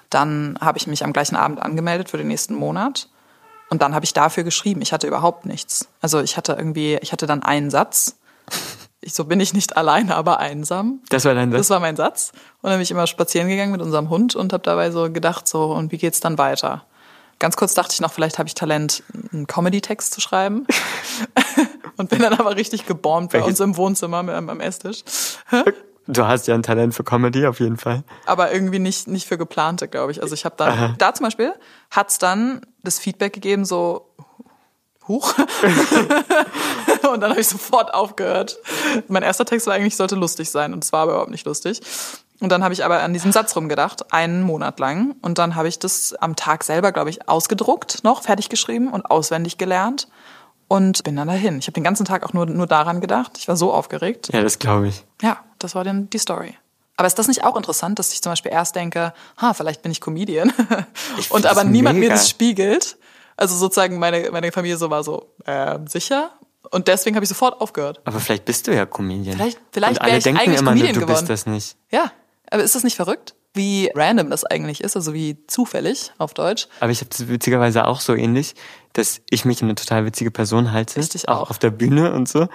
[0.08, 3.08] Dann habe ich mich am gleichen Abend angemeldet für den nächsten Monat.
[3.68, 4.82] Und dann habe ich dafür geschrieben.
[4.82, 5.86] Ich hatte überhaupt nichts.
[6.00, 8.16] Also ich hatte irgendwie, ich hatte dann einen Satz.
[9.02, 11.00] Ich, so bin ich nicht alleine, aber einsam.
[11.08, 11.60] Das war dein Satz?
[11.60, 12.32] Das war mein Satz.
[12.60, 15.46] Und dann bin ich immer spazieren gegangen mit unserem Hund und habe dabei so gedacht,
[15.46, 16.84] so, und wie geht's dann weiter?
[17.40, 20.66] Ganz kurz dachte ich noch, vielleicht habe ich Talent, einen Comedy-Text zu schreiben.
[21.96, 25.02] und bin dann aber richtig gebombt bei uns im Wohnzimmer am Esstisch.
[26.06, 28.02] Du hast ja ein Talent für Comedy auf jeden Fall.
[28.26, 30.20] Aber irgendwie nicht, nicht für geplante, glaube ich.
[30.20, 30.94] Also ich habe Aha.
[30.98, 31.52] da zum Beispiel,
[31.88, 34.10] hat's dann das Feedback gegeben, so,
[35.06, 35.34] huch.
[37.12, 38.58] und dann habe ich sofort aufgehört.
[39.06, 41.80] Mein erster Text war eigentlich, sollte lustig sein und es war aber überhaupt nicht lustig.
[42.40, 45.14] Und dann habe ich aber an diesem Satz rumgedacht, einen Monat lang.
[45.20, 49.10] Und dann habe ich das am Tag selber, glaube ich, ausgedruckt noch, fertig geschrieben und
[49.10, 50.08] auswendig gelernt
[50.70, 51.58] und bin dann dahin.
[51.58, 53.32] Ich habe den ganzen Tag auch nur, nur daran gedacht.
[53.38, 54.30] Ich war so aufgeregt.
[54.32, 55.04] Ja, das glaube ich.
[55.20, 56.56] Ja, das war dann die Story.
[56.96, 59.90] Aber ist das nicht auch interessant, dass ich zum Beispiel erst denke, ha, vielleicht bin
[59.90, 60.52] ich Comedian
[61.18, 62.12] ich und aber niemand mega.
[62.12, 62.98] mir das spiegelt?
[63.36, 66.30] Also sozusagen meine, meine Familie so war so, äh, sicher?
[66.70, 68.00] Und deswegen habe ich sofort aufgehört.
[68.04, 69.36] Aber vielleicht bist du ja Comedian.
[69.36, 71.26] Vielleicht, vielleicht und alle ich denken eigentlich immer, Comedian du geworden.
[71.26, 71.76] bist das nicht.
[71.90, 72.12] Ja,
[72.50, 73.34] aber ist das nicht verrückt?
[73.52, 76.68] Wie random das eigentlich ist, also wie zufällig auf Deutsch.
[76.78, 78.54] Aber ich habe das witzigerweise auch so ähnlich,
[78.92, 80.98] dass ich mich eine total witzige Person halte.
[80.98, 81.42] Richtig auch.
[81.42, 82.48] auch auf der Bühne und so.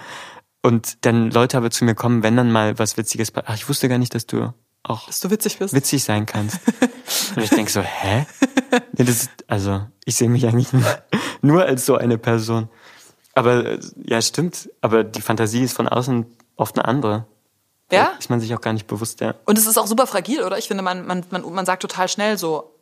[0.62, 3.88] Und dann Leute aber zu mir kommen, wenn dann mal was Witziges Ach, ich wusste
[3.88, 4.52] gar nicht, dass du
[4.88, 5.74] auch dass du witzig bist.
[5.74, 6.60] Witzig sein kannst.
[7.36, 8.26] und ich denke so, hä?
[8.92, 10.84] Nee, das ist, also, ich sehe mich eigentlich nur,
[11.42, 12.68] nur als so eine Person.
[13.34, 14.70] Aber ja, stimmt.
[14.80, 17.26] Aber die Fantasie ist von außen oft eine andere.
[17.90, 18.12] Ja?
[18.18, 19.34] Ist man sich auch gar nicht bewusst, ja.
[19.44, 20.58] Und es ist auch super fragil, oder?
[20.58, 22.72] Ich finde, man, man, man, man sagt total schnell so,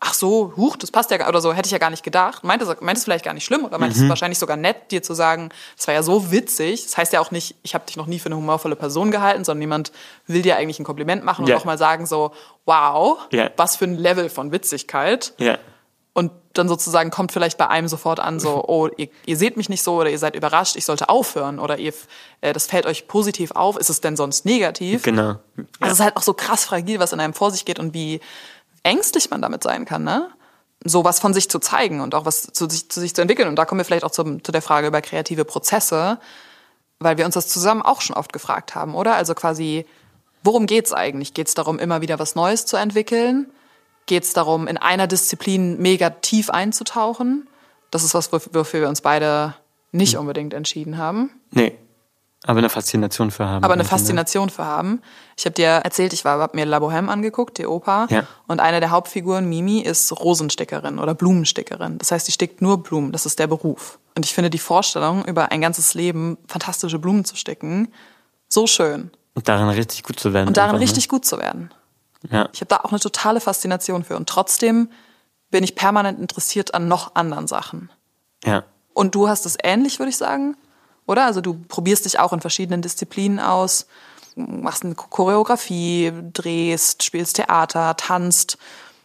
[0.00, 2.44] ach so, huch, das passt ja gar oder so, hätte ich ja gar nicht gedacht.
[2.44, 4.02] Meint es, meint es vielleicht gar nicht schlimm oder meint mhm.
[4.02, 6.84] es wahrscheinlich sogar nett, dir zu sagen, das war ja so witzig.
[6.84, 9.44] Das heißt ja auch nicht, ich habe dich noch nie für eine humorvolle Person gehalten,
[9.44, 9.92] sondern jemand
[10.26, 11.56] will dir eigentlich ein Kompliment machen yeah.
[11.56, 12.32] und auch mal sagen so,
[12.66, 13.50] wow, yeah.
[13.56, 15.32] was für ein Level von Witzigkeit.
[15.40, 15.58] Yeah.
[16.14, 19.68] Und dann sozusagen kommt vielleicht bei einem sofort an so, oh, ihr, ihr seht mich
[19.68, 21.92] nicht so oder ihr seid überrascht, ich sollte aufhören oder ihr,
[22.40, 25.02] äh, das fällt euch positiv auf, ist es denn sonst negativ?
[25.02, 25.36] Genau.
[25.80, 27.92] Also es ist halt auch so krass fragil, was in einem vor sich geht und
[27.92, 28.20] wie
[28.84, 30.30] ängstlich man damit sein kann, ne?
[30.86, 33.48] Sowas von sich zu zeigen und auch was zu sich zu, sich zu entwickeln.
[33.48, 36.18] Und da kommen wir vielleicht auch zum, zu der Frage über kreative Prozesse,
[36.98, 39.14] weil wir uns das zusammen auch schon oft gefragt haben, oder?
[39.14, 39.86] Also quasi,
[40.42, 41.32] worum geht's eigentlich?
[41.32, 43.50] Geht's darum, immer wieder was Neues zu entwickeln?
[44.06, 47.48] Geht's darum, in einer Disziplin mega tief einzutauchen?
[47.90, 49.54] Das ist was, wofür wir uns beide
[49.92, 50.20] nicht hm.
[50.20, 51.30] unbedingt entschieden haben.
[51.50, 51.78] Nee.
[52.46, 53.64] Aber eine Faszination für haben.
[53.64, 55.00] Aber eine Faszination für haben.
[55.36, 58.06] Ich habe dir erzählt, ich war, hab mir La Bohème angeguckt, die Oper.
[58.10, 58.26] Ja.
[58.46, 61.96] Und eine der Hauptfiguren, Mimi, ist Rosenstickerin oder Blumenstickerin.
[61.96, 63.12] Das heißt, die stickt nur Blumen.
[63.12, 63.98] Das ist der Beruf.
[64.14, 67.88] Und ich finde die Vorstellung, über ein ganzes Leben fantastische Blumen zu sticken,
[68.48, 69.10] so schön.
[69.34, 70.48] Und darin richtig gut zu werden.
[70.48, 70.84] Und darin einfach, ne?
[70.84, 71.08] richtig ne?
[71.08, 71.70] gut zu werden.
[72.30, 72.48] Ja.
[72.52, 74.16] Ich habe da auch eine totale Faszination für.
[74.16, 74.90] Und trotzdem
[75.50, 77.90] bin ich permanent interessiert an noch anderen Sachen.
[78.44, 78.64] Ja.
[78.92, 80.56] Und du hast es ähnlich, würde ich sagen
[81.06, 81.24] oder?
[81.24, 83.86] Also du probierst dich auch in verschiedenen Disziplinen aus,
[84.36, 88.58] machst eine Choreografie, drehst, spielst Theater, tanzt.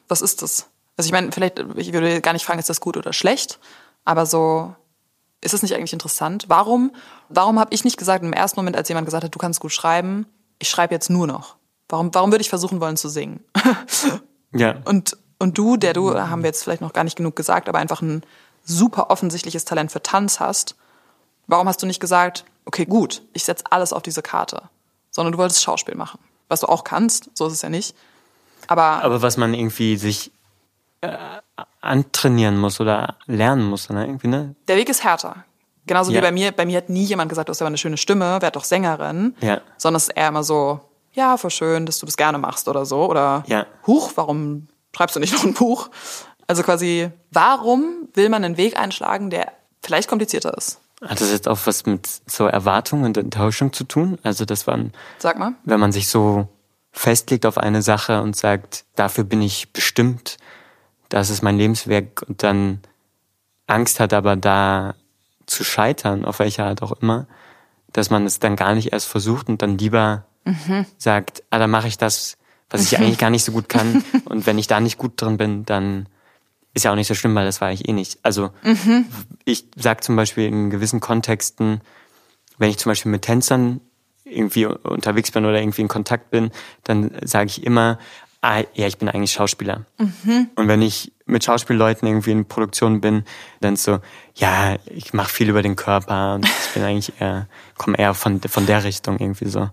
[0.08, 0.68] Was ist das?
[0.98, 3.60] Also ich meine, vielleicht, ich würde gar nicht fragen, ist das gut oder schlecht,
[4.06, 4.76] aber so,
[5.42, 6.46] ist es nicht eigentlich interessant?
[6.48, 6.92] Warum,
[7.30, 9.72] warum habe ich nicht gesagt im ersten Moment, als jemand gesagt hat, du kannst gut
[9.72, 10.26] schreiben,
[10.58, 11.56] ich schreibe jetzt nur noch?
[11.90, 13.44] Warum, warum würde ich versuchen wollen zu singen?
[14.54, 14.78] ja.
[14.86, 17.80] Und, und du, der du, haben wir jetzt vielleicht noch gar nicht genug gesagt, aber
[17.80, 18.24] einfach ein
[18.64, 20.76] super offensichtliches Talent für Tanz hast,
[21.50, 24.70] Warum hast du nicht gesagt, okay, gut, ich setze alles auf diese Karte,
[25.10, 27.96] sondern du wolltest Schauspiel machen, was du auch kannst, so ist es ja nicht.
[28.68, 30.32] Aber, aber was man irgendwie sich
[31.02, 31.18] äh,
[31.82, 34.06] antrainieren muss oder lernen muss, ne?
[34.06, 34.56] Irgendwie, ne?
[34.68, 35.44] Der Weg ist härter.
[35.88, 36.18] Genauso ja.
[36.18, 36.52] wie bei mir.
[36.52, 39.36] Bei mir hat nie jemand gesagt, du hast aber eine schöne Stimme, werd doch Sängerin.
[39.42, 39.62] Ja.
[39.78, 40.82] Sondern es ist eher immer so,
[41.20, 43.10] ja, voll schön, dass du das gerne machst oder so.
[43.10, 43.66] Oder ja.
[43.86, 45.90] Huch, warum schreibst du nicht noch ein Buch?
[46.48, 49.52] Also quasi, warum will man einen Weg einschlagen, der
[49.84, 50.80] vielleicht komplizierter ist?
[51.02, 54.18] Hat das jetzt auch was mit so Erwartung und Enttäuschung zu tun?
[54.24, 54.92] Also, das waren.
[55.18, 55.54] Sag mal.
[55.64, 56.50] Wenn man sich so
[56.92, 60.38] festlegt auf eine Sache und sagt, dafür bin ich bestimmt,
[61.08, 62.82] das ist mein Lebenswerk und dann
[63.68, 64.96] Angst hat, aber da
[65.46, 67.28] zu scheitern, auf welche Art auch immer,
[67.94, 70.86] dass man es dann gar nicht erst versucht und dann lieber mhm.
[70.98, 72.38] sagt, ah, dann mache ich das,
[72.70, 74.04] was ich eigentlich gar nicht so gut kann.
[74.26, 76.08] Und wenn ich da nicht gut drin bin, dann
[76.74, 78.20] ist ja auch nicht so schlimm, weil das war ich eh nicht.
[78.24, 79.06] Also mhm.
[79.46, 81.82] ich sag zum Beispiel in gewissen Kontexten,
[82.58, 83.82] wenn ich zum Beispiel mit Tänzern
[84.24, 86.52] irgendwie unterwegs bin oder irgendwie in Kontakt bin,
[86.84, 87.98] dann sage ich immer,
[88.42, 89.86] ah, ja, ich bin eigentlich Schauspieler.
[89.98, 90.50] Mhm.
[90.56, 93.24] Und wenn ich mit Schauspielleuten irgendwie in Produktion bin,
[93.62, 94.00] dann so,
[94.36, 98.42] ja, ich mache viel über den Körper und ich bin eigentlich eher, komme eher von,
[98.42, 99.70] von der Richtung irgendwie so.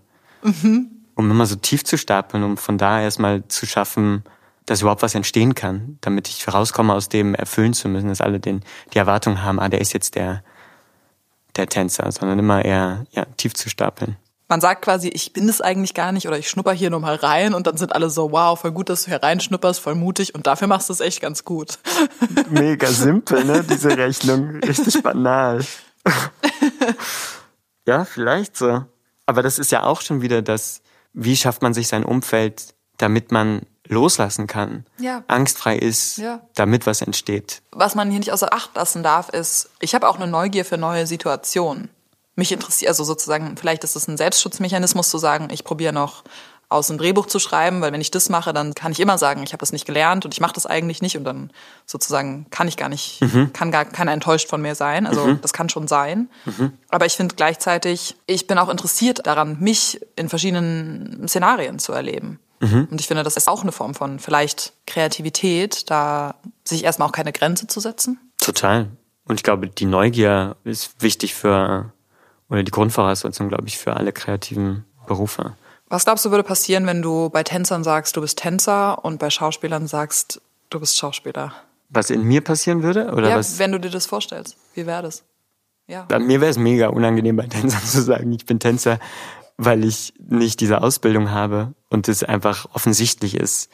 [0.46, 0.90] Mhm.
[1.14, 4.22] Um immer so tief zu stapeln, um von da erstmal zu schaffen,
[4.66, 8.40] dass überhaupt was entstehen kann, damit ich rauskomme aus dem erfüllen zu müssen, dass alle
[8.40, 10.42] den, die Erwartung haben, ah, der ist jetzt der,
[11.56, 14.16] der Tänzer, sondern immer eher ja, tief zu stapeln.
[14.48, 17.16] Man sagt quasi, ich bin es eigentlich gar nicht oder ich schnupper hier nur mal
[17.16, 20.36] rein und dann sind alle so, wow, voll gut, dass du hier reinschnupperst, voll mutig
[20.36, 21.78] und dafür machst du es echt ganz gut.
[22.50, 24.60] Mega simpel, ne, diese Rechnung.
[24.60, 25.64] Richtig banal.
[27.86, 28.84] ja, vielleicht so.
[29.26, 33.32] Aber das ist ja auch schon wieder das, wie schafft man sich sein Umfeld, damit
[33.32, 35.22] man loslassen kann, ja.
[35.28, 36.40] angstfrei ist, ja.
[36.54, 37.62] damit was entsteht.
[37.70, 40.78] Was man hier nicht außer Acht lassen darf, ist, ich habe auch eine Neugier für
[40.78, 41.88] neue Situationen.
[42.34, 46.24] Mich interessiert, also sozusagen, vielleicht ist es ein Selbstschutzmechanismus zu sagen, ich probiere noch
[46.68, 49.42] aus ein Drehbuch zu schreiben, weil wenn ich das mache, dann kann ich immer sagen,
[49.44, 51.50] ich habe das nicht gelernt und ich mache das eigentlich nicht und dann
[51.84, 53.52] sozusagen kann ich gar nicht, mhm.
[53.52, 55.06] kann gar keiner enttäuscht von mir sein.
[55.06, 55.40] Also mhm.
[55.40, 56.28] das kann schon sein.
[56.44, 56.72] Mhm.
[56.88, 62.40] Aber ich finde gleichzeitig, ich bin auch interessiert daran, mich in verschiedenen Szenarien zu erleben.
[62.60, 62.88] Mhm.
[62.90, 67.12] Und ich finde, das ist auch eine Form von vielleicht Kreativität, da sich erstmal auch
[67.12, 68.18] keine Grenze zu setzen.
[68.38, 68.88] Total.
[69.24, 71.92] Und ich glaube, die Neugier ist wichtig für,
[72.48, 75.54] oder die Grundvoraussetzung, glaube ich, für alle kreativen Berufe.
[75.88, 79.30] Was glaubst du, würde passieren, wenn du bei Tänzern sagst, du bist Tänzer und bei
[79.30, 81.54] Schauspielern sagst, du bist Schauspieler?
[81.88, 83.12] Was in mir passieren würde?
[83.12, 83.58] Oder ja, was?
[83.58, 84.56] wenn du dir das vorstellst.
[84.74, 85.24] Wie wäre das?
[85.86, 86.02] Ja.
[86.08, 88.98] Bei mir wäre es mega unangenehm, bei Tänzern zu sagen, ich bin Tänzer,
[89.56, 93.70] weil ich nicht diese Ausbildung habe und es einfach offensichtlich ist,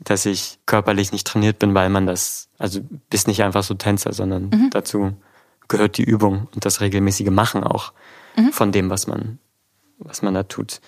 [0.00, 4.12] dass ich körperlich nicht trainiert bin, weil man das, also bist nicht einfach so Tänzer,
[4.12, 4.70] sondern mhm.
[4.70, 5.16] dazu
[5.68, 7.92] gehört die Übung und das regelmäßige Machen auch
[8.36, 8.52] mhm.
[8.52, 9.38] von dem, was man,
[9.98, 10.80] was man da tut.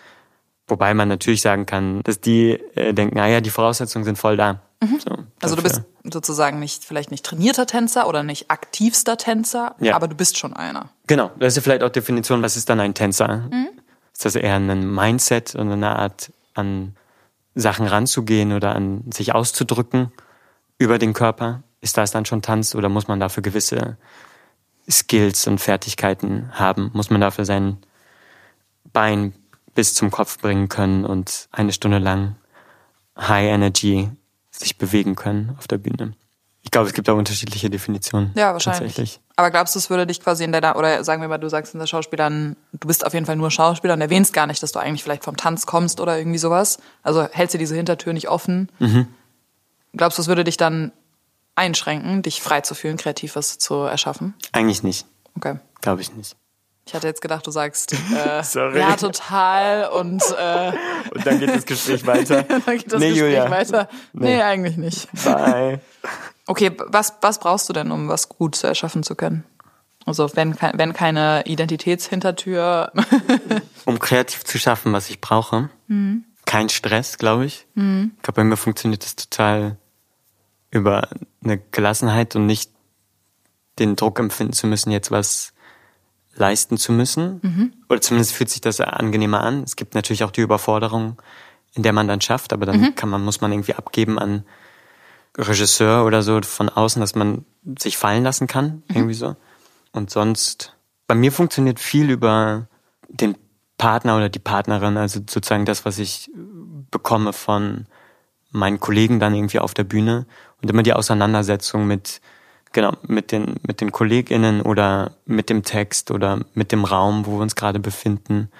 [0.70, 4.36] Wobei man natürlich sagen kann, dass die äh, denken, naja, ah die Voraussetzungen sind voll
[4.36, 4.60] da.
[4.82, 5.00] Mhm.
[5.00, 9.94] So, also du bist sozusagen nicht, vielleicht nicht trainierter Tänzer oder nicht aktivster Tänzer, ja.
[9.94, 10.88] aber du bist schon einer.
[11.06, 13.48] Genau, das ist ja vielleicht auch Definition, was ist dann ein Tänzer?
[13.50, 13.68] Mhm.
[14.12, 16.94] Ist das eher ein Mindset und eine Art an
[17.54, 20.12] Sachen ranzugehen oder an sich auszudrücken
[20.78, 21.62] über den Körper?
[21.80, 23.96] Ist das dann schon Tanz oder muss man dafür gewisse
[24.88, 26.90] Skills und Fertigkeiten haben?
[26.94, 27.78] Muss man dafür sein
[28.92, 29.34] Bein
[29.80, 32.36] bis zum Kopf bringen können und eine Stunde lang
[33.16, 34.10] High Energy
[34.50, 36.12] sich bewegen können auf der Bühne.
[36.60, 38.30] Ich glaube, es gibt auch unterschiedliche Definitionen.
[38.34, 39.20] Ja, wahrscheinlich.
[39.36, 41.72] Aber glaubst du, es würde dich quasi in deiner, oder sagen wir mal, du sagst
[41.72, 44.72] in der Schauspielern, du bist auf jeden Fall nur Schauspieler und erwähnst gar nicht, dass
[44.72, 46.76] du eigentlich vielleicht vom Tanz kommst oder irgendwie sowas.
[47.02, 48.68] Also hältst du diese Hintertür nicht offen.
[48.80, 49.08] Mhm.
[49.94, 50.92] Glaubst du, es würde dich dann
[51.54, 54.34] einschränken, dich frei zu fühlen, kreativ was zu erschaffen?
[54.52, 55.06] Eigentlich nicht.
[55.38, 55.58] Okay.
[55.80, 56.36] Glaube ich nicht.
[56.90, 58.80] Ich hatte jetzt gedacht, du sagst, äh, Sorry.
[58.80, 60.72] ja, total und äh,
[61.14, 62.42] Und dann geht das Gespräch weiter.
[62.48, 63.48] dann geht das nee, Gespräch Julia.
[63.48, 63.88] weiter.
[64.12, 64.34] Nee.
[64.34, 65.08] nee, eigentlich nicht.
[65.24, 65.78] Bye.
[66.48, 69.44] Okay, was, was brauchst du denn, um was gut zu erschaffen zu können?
[70.04, 72.90] Also wenn, wenn keine Identitätshintertür.
[73.84, 75.70] um kreativ zu schaffen, was ich brauche.
[75.86, 76.24] Mhm.
[76.44, 77.68] Kein Stress, glaube ich.
[77.76, 78.14] Mhm.
[78.16, 79.76] Ich glaube, bei mir funktioniert das total
[80.72, 81.06] über
[81.44, 82.72] eine Gelassenheit und nicht
[83.78, 85.52] den Druck empfinden zu müssen, jetzt was
[86.40, 87.38] leisten zu müssen.
[87.42, 87.72] Mhm.
[87.88, 89.62] Oder zumindest fühlt sich das angenehmer an.
[89.62, 91.20] Es gibt natürlich auch die Überforderung,
[91.74, 92.94] in der man dann schafft, aber dann mhm.
[92.96, 94.44] kann man, muss man irgendwie abgeben an
[95.38, 97.44] Regisseur oder so von außen, dass man
[97.78, 98.96] sich fallen lassen kann, mhm.
[98.96, 99.36] irgendwie so.
[99.92, 100.74] Und sonst,
[101.06, 102.66] bei mir funktioniert viel über
[103.08, 103.36] den
[103.78, 106.30] Partner oder die Partnerin, also sozusagen das, was ich
[106.90, 107.86] bekomme von
[108.50, 110.26] meinen Kollegen dann irgendwie auf der Bühne
[110.60, 112.20] und immer die Auseinandersetzung mit
[112.72, 117.38] genau, mit den, mit den KollegInnen oder mit dem Text oder mit dem Raum, wo
[117.38, 118.50] wir uns gerade befinden.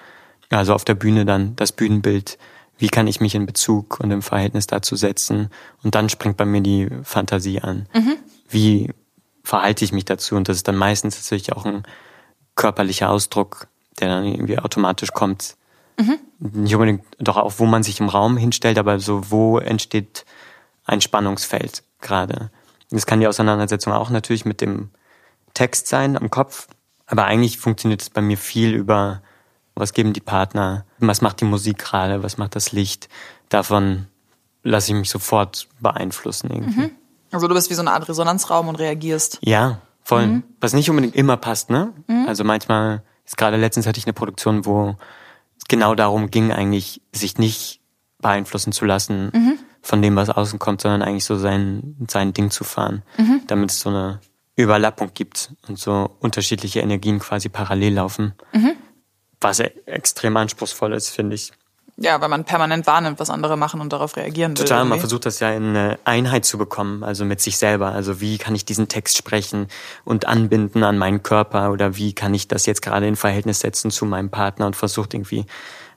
[0.49, 2.37] Also auf der Bühne dann das Bühnenbild.
[2.77, 5.49] Wie kann ich mich in Bezug und im Verhältnis dazu setzen?
[5.83, 7.87] Und dann springt bei mir die Fantasie an.
[7.93, 8.17] Mhm.
[8.49, 8.91] Wie
[9.43, 10.35] verhalte ich mich dazu?
[10.35, 11.83] Und das ist dann meistens natürlich auch ein
[12.55, 13.67] körperlicher Ausdruck,
[13.99, 15.55] der dann irgendwie automatisch kommt.
[15.99, 16.19] Mhm.
[16.39, 20.25] Nicht unbedingt doch auch, wo man sich im Raum hinstellt, aber so, wo entsteht
[20.85, 22.49] ein Spannungsfeld gerade.
[22.91, 24.89] Das kann die Auseinandersetzung auch natürlich mit dem
[25.53, 26.67] Text sein am Kopf.
[27.07, 29.21] Aber eigentlich funktioniert es bei mir viel über,
[29.75, 33.09] was geben die Partner, was macht die Musik gerade, was macht das Licht.
[33.49, 34.07] Davon
[34.63, 36.81] lasse ich mich sofort beeinflussen irgendwie.
[36.81, 36.91] Mhm.
[37.31, 39.39] Also du bist wie so eine Art Resonanzraum und reagierst.
[39.41, 40.27] Ja, voll.
[40.27, 40.43] Mhm.
[40.59, 41.93] Was nicht unbedingt immer passt, ne?
[42.07, 42.25] Mhm.
[42.27, 44.97] Also manchmal, ist gerade letztens hatte ich eine Produktion, wo
[45.57, 47.79] es genau darum ging, eigentlich sich nicht
[48.19, 52.51] beeinflussen zu lassen mhm von dem, was außen kommt, sondern eigentlich so sein, sein Ding
[52.51, 53.41] zu fahren, mhm.
[53.47, 54.19] damit es so eine
[54.55, 58.33] Überlappung gibt und so unterschiedliche Energien quasi parallel laufen.
[58.53, 58.73] Mhm.
[59.39, 61.51] Was extrem anspruchsvoll ist, finde ich.
[61.97, 64.65] Ja, weil man permanent wahrnimmt, was andere machen und darauf reagieren will.
[64.65, 67.91] Total, man versucht das ja in eine Einheit zu bekommen, also mit sich selber.
[67.91, 69.67] Also wie kann ich diesen Text sprechen
[70.03, 73.91] und anbinden an meinen Körper oder wie kann ich das jetzt gerade in Verhältnis setzen
[73.91, 75.45] zu meinem Partner und versucht irgendwie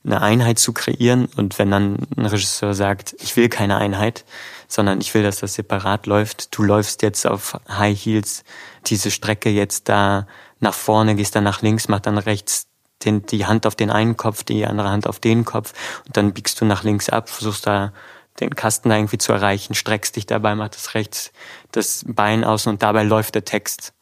[0.04, 1.28] eine Einheit zu kreieren.
[1.36, 4.24] Und wenn dann ein Regisseur sagt, ich will keine Einheit,
[4.68, 6.56] sondern ich will, dass das separat läuft.
[6.56, 8.44] Du läufst jetzt auf High Heels
[8.86, 10.26] diese Strecke jetzt da
[10.60, 12.66] nach vorne, gehst dann nach links, mach dann rechts
[13.04, 15.74] den, die Hand auf den einen Kopf, die andere Hand auf den Kopf
[16.06, 17.92] und dann biegst du nach links ab, versuchst da
[18.40, 21.32] den Kasten da irgendwie zu erreichen, streckst dich dabei, mach das rechts
[21.70, 23.92] das Bein außen und dabei läuft der Text.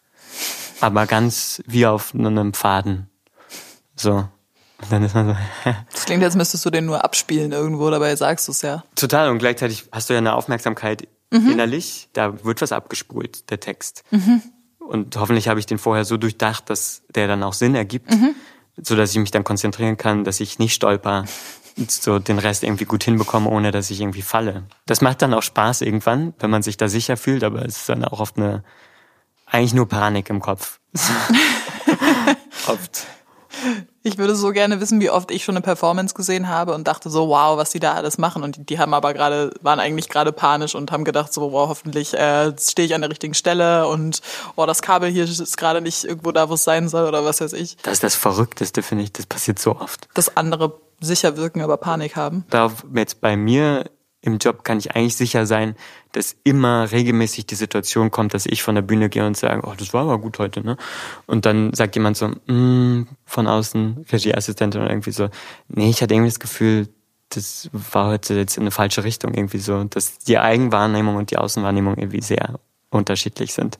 [0.81, 3.11] Aber ganz wie auf einem Faden.
[3.95, 4.29] So.
[4.83, 5.37] Und dann ist man so.
[5.93, 8.85] das klingt, als müsstest du den nur abspielen irgendwo, dabei sagst du es ja.
[8.95, 9.31] Total.
[9.31, 11.51] Und gleichzeitig hast du ja eine Aufmerksamkeit mhm.
[11.51, 12.09] innerlich.
[12.13, 14.05] Da wird was abgespult, der Text.
[14.11, 14.43] Mhm.
[14.79, 18.35] Und hoffentlich habe ich den vorher so durchdacht, dass der dann auch Sinn ergibt, mhm.
[18.77, 21.25] so dass ich mich dann konzentrieren kann, dass ich nicht stolper,
[21.89, 24.65] so den Rest irgendwie gut hinbekomme, ohne dass ich irgendwie falle.
[24.87, 27.89] Das macht dann auch Spaß irgendwann, wenn man sich da sicher fühlt, aber es ist
[27.89, 28.65] dann auch oft eine,
[29.47, 30.81] eigentlich nur Panik im Kopf.
[32.67, 33.07] oft.
[34.03, 37.09] Ich würde so gerne wissen, wie oft ich schon eine Performance gesehen habe und dachte
[37.09, 38.43] so, wow, was die da alles machen.
[38.43, 42.15] Und die haben aber gerade, waren eigentlich gerade panisch und haben gedacht so, wow, hoffentlich
[42.15, 44.21] äh, stehe ich an der richtigen Stelle und
[44.57, 47.41] oh, das Kabel hier ist gerade nicht irgendwo da, wo es sein soll oder was
[47.41, 47.77] weiß ich.
[47.83, 49.13] Das ist das Verrückteste, finde ich.
[49.13, 50.09] Das passiert so oft.
[50.15, 52.45] Dass andere sicher wirken, aber Panik haben.
[52.51, 53.85] Da jetzt bei mir
[54.23, 55.75] im Job kann ich eigentlich sicher sein,
[56.13, 59.75] dass immer regelmäßig die Situation kommt, dass ich von der Bühne gehe und sage, oh,
[59.77, 60.77] das war aber gut heute, ne?
[61.27, 65.29] Und dann sagt jemand so, mm, von außen, Regieassistentin oder irgendwie so,
[65.69, 66.89] nee, ich hatte irgendwie das Gefühl,
[67.31, 71.39] das war heute jetzt in eine falsche Richtung irgendwie so, dass die Eigenwahrnehmung und die
[71.39, 73.79] Außenwahrnehmung irgendwie sehr unterschiedlich sind.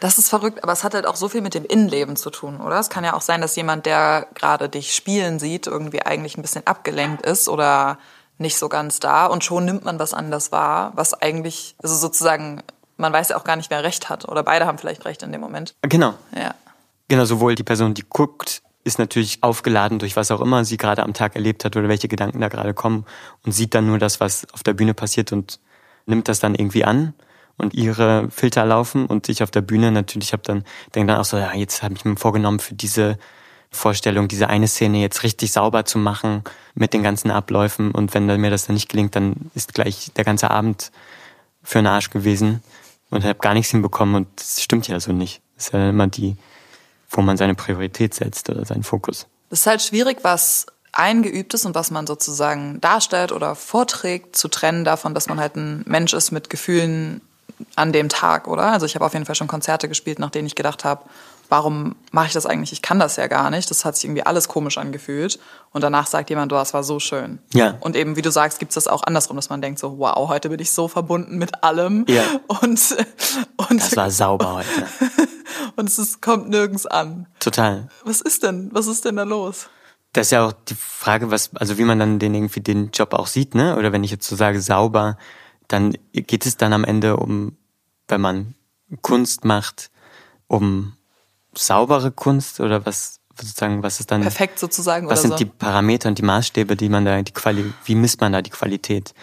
[0.00, 2.60] Das ist verrückt, aber es hat halt auch so viel mit dem Innenleben zu tun,
[2.60, 2.78] oder?
[2.78, 6.42] Es kann ja auch sein, dass jemand, der gerade dich spielen sieht, irgendwie eigentlich ein
[6.42, 7.98] bisschen abgelenkt ist oder
[8.38, 12.62] nicht so ganz da und schon nimmt man was anders wahr, was eigentlich, also sozusagen,
[12.96, 15.32] man weiß ja auch gar nicht, wer recht hat oder beide haben vielleicht recht in
[15.32, 15.74] dem Moment.
[15.82, 16.14] Genau.
[16.34, 16.54] Ja.
[17.08, 21.02] Genau, sowohl die Person, die guckt, ist natürlich aufgeladen durch was auch immer sie gerade
[21.02, 23.04] am Tag erlebt hat oder welche Gedanken da gerade kommen
[23.44, 25.58] und sieht dann nur das, was auf der Bühne passiert und
[26.06, 27.12] nimmt das dann irgendwie an
[27.56, 31.24] und ihre Filter laufen und ich auf der Bühne natürlich habe dann denke dann auch
[31.24, 33.18] so ja jetzt habe ich mir vorgenommen für diese
[33.70, 36.42] Vorstellung, diese eine Szene jetzt richtig sauber zu machen
[36.74, 37.90] mit den ganzen Abläufen.
[37.90, 40.92] Und wenn mir das dann nicht gelingt, dann ist gleich der ganze Abend
[41.62, 42.62] für einen Arsch gewesen
[43.10, 44.14] und habe gar nichts hinbekommen.
[44.14, 45.42] Und das stimmt ja so nicht.
[45.56, 46.36] Das ist ja immer die,
[47.10, 49.26] wo man seine Priorität setzt oder seinen Fokus.
[49.50, 54.48] Das ist halt schwierig, was eingeübt ist und was man sozusagen darstellt oder vorträgt, zu
[54.48, 57.20] trennen davon, dass man halt ein Mensch ist mit Gefühlen
[57.74, 58.72] an dem Tag, oder?
[58.72, 61.04] Also ich habe auf jeden Fall schon Konzerte gespielt, nach denen ich gedacht habe,
[61.48, 62.72] warum mache ich das eigentlich?
[62.72, 63.70] Ich kann das ja gar nicht.
[63.70, 65.38] Das hat sich irgendwie alles komisch angefühlt.
[65.72, 67.38] Und danach sagt jemand, du, das war so schön.
[67.52, 67.76] Ja.
[67.80, 70.28] Und eben, wie du sagst, gibt es das auch andersrum, dass man denkt so, wow,
[70.28, 72.04] heute bin ich so verbunden mit allem.
[72.08, 72.22] Ja.
[72.46, 72.96] Und,
[73.68, 74.86] und das war sauber heute.
[75.76, 77.26] und es ist, kommt nirgends an.
[77.40, 77.88] Total.
[78.04, 78.70] Was ist denn?
[78.72, 79.68] Was ist denn da los?
[80.12, 83.12] Das ist ja auch die Frage, was, also wie man dann den irgendwie den Job
[83.12, 83.76] auch sieht, ne?
[83.76, 85.18] Oder wenn ich jetzt so sage sauber,
[85.68, 87.56] dann geht es dann am Ende um,
[88.08, 88.54] wenn man
[89.02, 89.90] Kunst macht,
[90.46, 90.94] um
[91.56, 95.08] saubere Kunst oder was sozusagen, was ist dann perfekt sozusagen?
[95.08, 95.36] Was sind so?
[95.36, 98.50] die Parameter und die Maßstäbe, die man da, die Quali wie misst man da die
[98.50, 99.14] Qualität?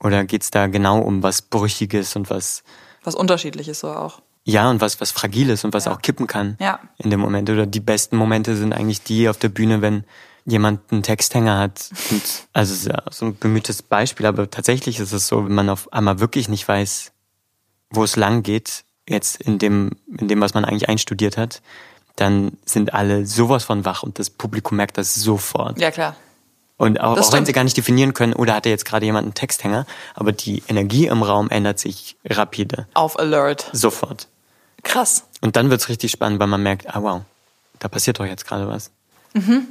[0.00, 2.62] Oder geht's da genau um was Brüchiges und was
[3.02, 4.20] was Unterschiedliches so auch?
[4.44, 5.92] Ja, und was was Fragiles und was ja.
[5.92, 6.80] auch kippen kann ja.
[6.98, 7.50] in dem Moment.
[7.50, 10.04] Oder die besten Momente sind eigentlich die auf der Bühne, wenn
[10.44, 11.90] jemand einen Texthänger hat.
[12.10, 16.20] Und also so ein bemühtes Beispiel, aber tatsächlich ist es so, wenn man auf einmal
[16.20, 17.12] wirklich nicht weiß,
[17.90, 21.62] wo es lang geht, jetzt in dem, in dem, was man eigentlich einstudiert hat,
[22.16, 25.78] dann sind alle sowas von wach und das Publikum merkt das sofort.
[25.78, 26.16] Ja, klar.
[26.76, 29.24] Und auch, auch wenn sie gar nicht definieren können, oder hat er jetzt gerade jemand
[29.24, 32.86] einen Texthänger, aber die Energie im Raum ändert sich rapide.
[32.94, 33.68] Auf Alert.
[33.72, 34.28] Sofort.
[34.84, 35.24] Krass.
[35.40, 37.22] Und dann wird's richtig spannend, weil man merkt, ah wow,
[37.80, 38.92] da passiert doch jetzt gerade was.
[39.34, 39.66] Mhm.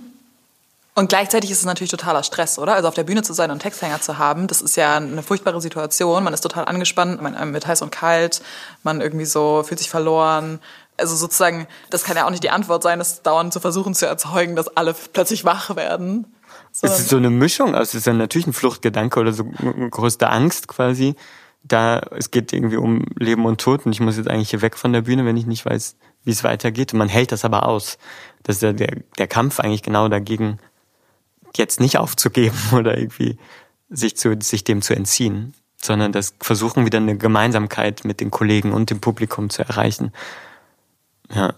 [0.98, 2.74] Und gleichzeitig ist es natürlich totaler Stress, oder?
[2.74, 5.62] Also auf der Bühne zu sein und Texthänger zu haben, das ist ja eine furchtbare
[5.62, 6.24] Situation.
[6.24, 8.42] Man ist total angespannt, man wird heiß und kalt,
[8.82, 10.60] man irgendwie so fühlt sich verloren.
[10.98, 14.08] Also sozusagen, das kann ja auch nicht die Antwort sein, das dauernd zu versuchen zu
[14.08, 16.34] erzeugen, dass alle plötzlich wach werden.
[16.74, 20.28] Es ist so eine Mischung, also es ist dann natürlich ein Fluchtgedanke oder so größte
[20.28, 21.14] Angst quasi.
[21.64, 24.76] Da, es geht irgendwie um Leben und Tod und ich muss jetzt eigentlich hier weg
[24.76, 26.92] von der Bühne, wenn ich nicht weiß, wie es weitergeht.
[26.94, 28.00] Und man hält das aber aus.
[28.42, 30.58] Das ist ja der, der Kampf eigentlich genau dagegen,
[31.58, 33.38] jetzt nicht aufzugeben oder irgendwie
[33.90, 38.74] sich zu, sich dem zu entziehen, sondern das versuchen wieder eine Gemeinsamkeit mit den Kollegen
[38.74, 40.12] und dem Publikum zu erreichen.
[41.34, 41.54] Ja.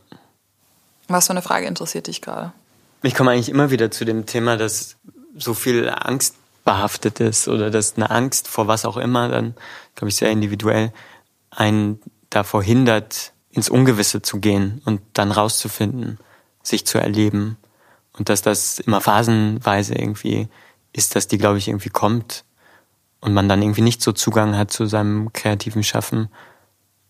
[1.08, 2.54] Was für eine Frage interessiert dich gerade?
[3.02, 4.98] Ich komme eigentlich immer wieder zu dem Thema, dass
[5.36, 6.36] so viel Angst
[6.66, 9.56] behaftet ist oder dass eine Angst vor was auch immer dann,
[9.96, 10.92] glaube ich, sehr individuell
[11.50, 16.20] einen davor hindert, ins Ungewisse zu gehen und dann rauszufinden,
[16.62, 17.58] sich zu erleben
[18.20, 20.50] Und dass das immer phasenweise irgendwie
[20.92, 22.44] ist, dass die, glaube ich, irgendwie kommt
[23.22, 26.30] und man dann irgendwie nicht so Zugang hat zu seinem kreativen Schaffen.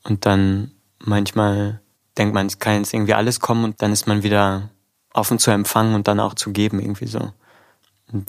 [0.04, 1.82] Und dann manchmal
[2.18, 4.70] denkt man, es kann jetzt irgendwie alles kommen und dann ist man wieder
[5.14, 7.34] offen zu empfangen und dann auch zu geben, irgendwie so.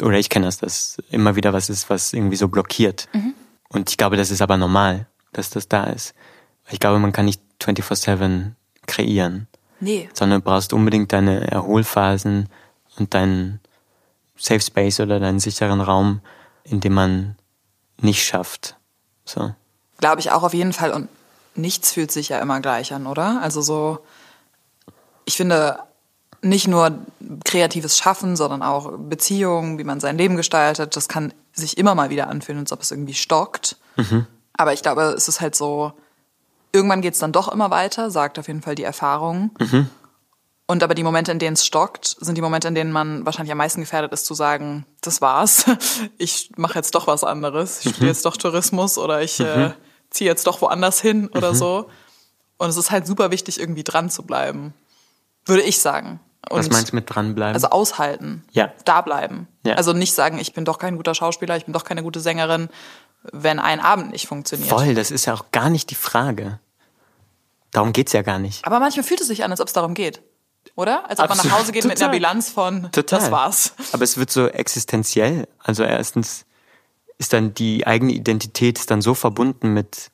[0.03, 3.09] Oder ich kenne das, dass immer wieder was ist, was irgendwie so blockiert.
[3.13, 3.35] Mhm.
[3.69, 6.15] Und ich glaube, das ist aber normal, dass das da ist.
[6.71, 8.53] Ich glaube, man kann nicht 24-7
[8.87, 9.49] kreieren.
[9.81, 10.09] Nee.
[10.13, 12.49] Sondern du brauchst unbedingt deine Erholphasen
[13.01, 13.61] und deinen
[14.37, 16.21] Safe Space oder deinen sicheren Raum,
[16.65, 17.37] in dem man
[17.99, 18.77] nicht schafft.
[19.25, 19.55] So.
[19.99, 20.93] Glaube ich auch auf jeden Fall.
[20.93, 21.09] Und
[21.55, 23.41] nichts fühlt sich ja immer gleich an, oder?
[23.43, 23.99] Also so,
[25.25, 25.79] ich finde,
[26.43, 26.99] nicht nur
[27.45, 32.11] kreatives Schaffen, sondern auch Beziehungen, wie man sein Leben gestaltet, das kann sich immer mal
[32.11, 33.77] wieder anfühlen, als ob es irgendwie stockt.
[33.97, 34.27] Mhm.
[34.55, 35.93] Aber ich glaube, es ist halt so,
[36.73, 39.51] irgendwann geht es dann doch immer weiter, sagt auf jeden Fall die Erfahrung.
[39.59, 39.91] Mhm.
[40.71, 43.51] Und aber die Momente, in denen es stockt, sind die Momente, in denen man wahrscheinlich
[43.51, 45.65] am meisten gefährdet ist, zu sagen, das war's.
[46.17, 47.79] Ich mache jetzt doch was anderes.
[47.79, 48.09] Ich studiere mhm.
[48.11, 49.75] jetzt doch Tourismus oder ich äh, mhm.
[50.11, 51.57] ziehe jetzt doch woanders hin oder mhm.
[51.57, 51.91] so.
[52.57, 54.73] Und es ist halt super wichtig, irgendwie dran zu bleiben.
[55.45, 56.21] Würde ich sagen.
[56.49, 57.55] Und Was meinst du mit dranbleiben?
[57.55, 58.45] Also aushalten.
[58.53, 58.73] Ja.
[58.85, 59.49] Da bleiben.
[59.67, 59.75] Ja.
[59.75, 62.69] Also nicht sagen, ich bin doch kein guter Schauspieler, ich bin doch keine gute Sängerin,
[63.33, 64.71] wenn ein Abend nicht funktioniert.
[64.71, 66.61] Voll, das ist ja auch gar nicht die Frage.
[67.73, 68.65] Darum geht's ja gar nicht.
[68.65, 70.23] Aber manchmal fühlt es sich an, als ob es darum geht.
[70.81, 71.11] Oder?
[71.11, 71.45] Als ob Absolut.
[71.45, 71.95] man nach Hause geht Total.
[71.95, 73.21] mit einer Bilanz von Total.
[73.21, 73.75] das war's.
[73.93, 75.47] Aber es wird so existenziell.
[75.59, 76.47] Also erstens
[77.19, 80.11] ist dann die eigene Identität ist dann so verbunden mit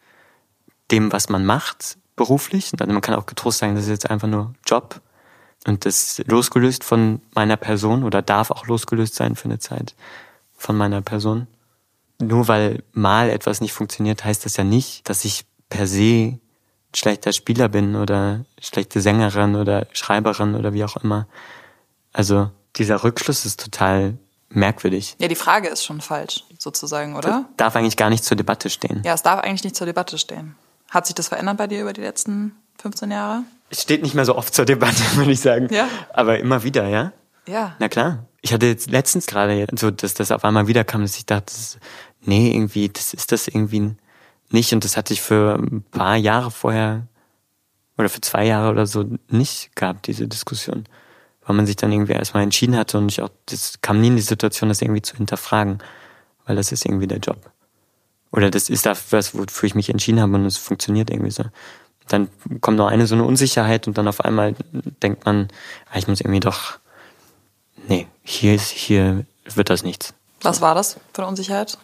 [0.90, 2.72] dem, was man macht, beruflich.
[2.80, 5.00] Also man kann auch getrost sagen, das ist jetzt einfach nur Job.
[5.68, 9.94] Und das losgelöst von meiner Person oder darf auch losgelöst sein für eine Zeit
[10.56, 11.46] von meiner Person.
[12.20, 16.40] Nur weil mal etwas nicht funktioniert, heißt das ja nicht, dass ich per se
[16.97, 21.26] schlechter Spieler bin oder schlechte Sängerin oder Schreiberin oder wie auch immer.
[22.12, 24.14] Also dieser Rückschluss ist total
[24.49, 25.16] merkwürdig.
[25.18, 27.28] Ja, die Frage ist schon falsch, sozusagen, oder?
[27.28, 29.03] Das darf eigentlich gar nicht zur Debatte stehen.
[29.05, 30.55] Ja, es darf eigentlich nicht zur Debatte stehen.
[30.88, 33.42] Hat sich das verändert bei dir über die letzten 15 Jahre?
[33.68, 35.68] Es steht nicht mehr so oft zur Debatte, würde ich sagen.
[35.70, 35.88] Ja.
[36.14, 37.12] Aber immer wieder, ja?
[37.47, 37.76] Ja.
[37.78, 38.24] Na klar.
[38.40, 41.78] Ich hatte jetzt letztens gerade so, dass das auf einmal wiederkam, dass ich dachte, das,
[42.22, 43.97] nee, irgendwie, das ist das irgendwie
[44.51, 44.72] nicht.
[44.72, 47.07] Und das hatte ich für ein paar Jahre vorher
[47.99, 50.84] oder für zwei Jahre oder so nicht gehabt, diese Diskussion.
[51.44, 54.16] Weil man sich dann irgendwie erstmal entschieden hatte und ich auch, das kam nie in
[54.16, 55.78] die Situation, das irgendwie zu hinterfragen.
[56.44, 57.38] Weil das ist irgendwie der Job.
[58.32, 61.44] Oder das ist das, wofür ich mich entschieden habe und es funktioniert irgendwie so
[62.09, 62.28] dann
[62.61, 64.55] kommt noch eine so eine Unsicherheit und dann auf einmal
[65.03, 65.49] denkt man,
[65.90, 66.78] ah, ich muss irgendwie doch,
[67.88, 70.14] nee, hier ist, hier wird das nichts.
[70.42, 71.78] Was war das für eine Unsicherheit?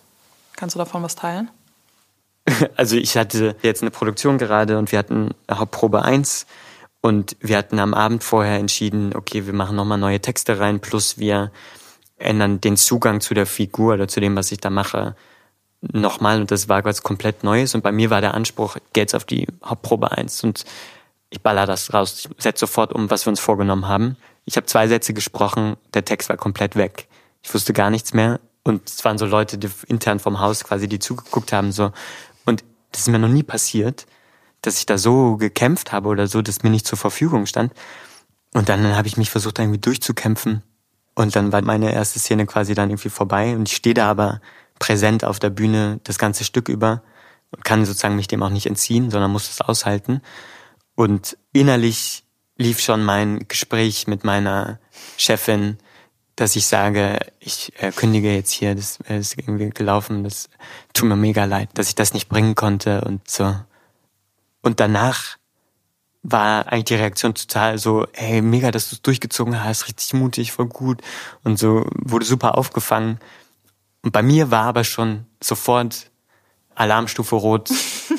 [0.57, 1.51] Kannst du davon was teilen?
[2.77, 6.47] Also ich hatte jetzt eine Produktion gerade und wir hatten Hauptprobe 1
[7.01, 11.19] und wir hatten am Abend vorher entschieden, okay, wir machen nochmal neue Texte rein, plus
[11.19, 11.51] wir
[12.17, 15.17] ändern den Zugang zu der Figur oder zu dem, was ich da mache,
[15.81, 17.75] nochmal und das war was komplett Neues.
[17.75, 20.45] Und bei mir war der Anspruch, geht's auf die Hauptprobe eins.
[20.45, 20.65] Und
[21.31, 24.17] ich baller das raus, ich setze sofort um, was wir uns vorgenommen haben.
[24.45, 27.09] Ich habe zwei Sätze gesprochen, der Text war komplett weg.
[27.43, 28.41] Ich wusste gar nichts mehr.
[28.65, 31.91] Und es waren so Leute, die intern vom Haus quasi, die zugeguckt haben so
[32.45, 34.07] und das ist mir noch nie passiert,
[34.61, 37.73] dass ich da so gekämpft habe oder so, dass mir nicht zur Verfügung stand.
[38.55, 40.63] Und dann habe ich mich versucht, irgendwie durchzukämpfen.
[41.15, 44.41] Und dann war meine erste Szene quasi dann irgendwie vorbei und ich stehe da aber
[44.79, 47.03] präsent auf der Bühne das ganze Stück über
[47.51, 50.23] und kann sozusagen mich dem auch nicht entziehen, sondern muss es aushalten.
[50.95, 52.25] Und innerlich
[52.57, 54.79] lief schon mein Gespräch mit meiner
[55.17, 55.79] Chefin,
[56.43, 60.49] dass ich sage, ich äh, kündige jetzt hier, das ist irgendwie gelaufen, das
[60.93, 63.55] tut mir mega leid, dass ich das nicht bringen konnte und so.
[64.61, 65.37] Und danach
[66.25, 70.51] war eigentlich die Reaktion total so, hey, mega, dass du es durchgezogen hast, richtig mutig,
[70.51, 71.01] voll gut
[71.45, 73.21] und so wurde super aufgefangen.
[74.03, 76.11] Und bei mir war aber schon sofort
[76.75, 77.71] Alarmstufe rot.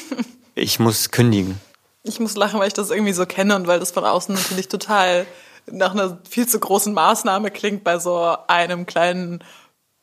[0.56, 1.60] ich muss kündigen.
[2.04, 4.70] Ich muss lachen, weil ich das irgendwie so kenne und weil das von außen natürlich
[4.70, 5.26] total
[5.72, 9.44] nach einer viel zu großen Maßnahme klingt bei so einem kleinen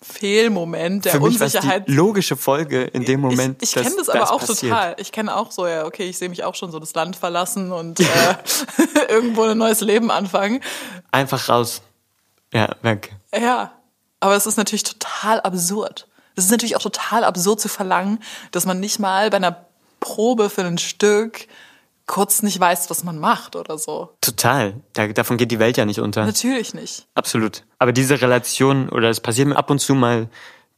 [0.02, 1.86] Fehlmoment der Für mich Unsicherheit.
[1.86, 3.62] Die logische Folge in dem Moment.
[3.62, 4.72] Ich, ich kenne das aber das auch passiert.
[4.72, 4.96] total.
[4.98, 7.70] Ich kenne auch so, ja, okay, ich sehe mich auch schon so das Land verlassen
[7.70, 8.04] und äh,
[9.08, 10.62] irgendwo ein neues Leben anfangen.
[11.11, 11.82] Einfach raus.
[12.52, 13.14] Ja, weg.
[13.38, 13.72] Ja.
[14.20, 16.06] Aber es ist natürlich total absurd.
[16.34, 18.20] Es ist natürlich auch total absurd zu verlangen,
[18.52, 19.66] dass man nicht mal bei einer
[19.98, 21.46] Probe für ein Stück
[22.11, 24.11] kurz nicht weiß, was man macht oder so.
[24.20, 24.74] Total.
[24.94, 26.26] Da, davon geht die Welt ja nicht unter.
[26.26, 27.06] Natürlich nicht.
[27.14, 27.62] Absolut.
[27.78, 30.28] Aber diese Relation, oder es passiert mir ab und zu mal,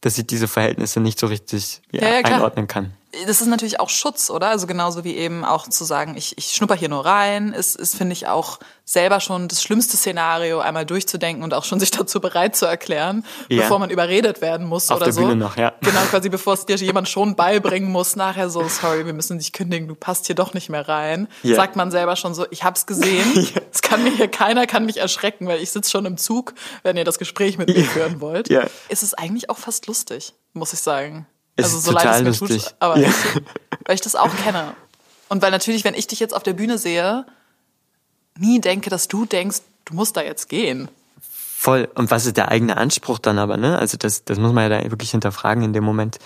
[0.01, 2.93] dass ich diese Verhältnisse nicht so richtig ja, ja, einordnen kann.
[3.27, 4.49] Das ist natürlich auch Schutz, oder?
[4.49, 7.95] Also genauso wie eben auch zu sagen, ich, ich schnupper hier nur rein, ist, ist
[7.95, 12.19] finde ich auch selber schon das schlimmste Szenario einmal durchzudenken und auch schon sich dazu
[12.19, 13.61] bereit zu erklären, ja.
[13.61, 15.21] bevor man überredet werden muss Auf oder der so.
[15.21, 15.73] Bühne noch, ja.
[15.81, 19.53] Genau, quasi bevor es dir jemand schon beibringen muss, nachher so, sorry, wir müssen dich
[19.53, 21.27] kündigen, du passt hier doch nicht mehr rein.
[21.43, 21.55] Ja.
[21.55, 23.61] Sagt man selber schon so, ich hab's gesehen, es ja.
[23.81, 27.05] kann mir hier keiner kann mich erschrecken, weil ich sitze schon im Zug, wenn ihr
[27.05, 28.49] das Gespräch mit mir führen wollt.
[28.49, 28.65] Ja.
[28.89, 31.27] Ist es eigentlich auch fast lustig, muss ich sagen.
[31.55, 32.63] Es also so leid es mir lustig.
[32.63, 33.09] tut, aber ja.
[33.09, 33.15] ich,
[33.85, 34.73] weil ich das auch kenne.
[35.29, 37.25] Und weil natürlich, wenn ich dich jetzt auf der Bühne sehe,
[38.37, 40.89] nie denke, dass du denkst, du musst da jetzt gehen.
[41.19, 41.87] Voll.
[41.95, 43.77] Und was ist der eigene Anspruch dann aber, ne?
[43.79, 46.19] Also das, das muss man ja da wirklich hinterfragen in dem Moment.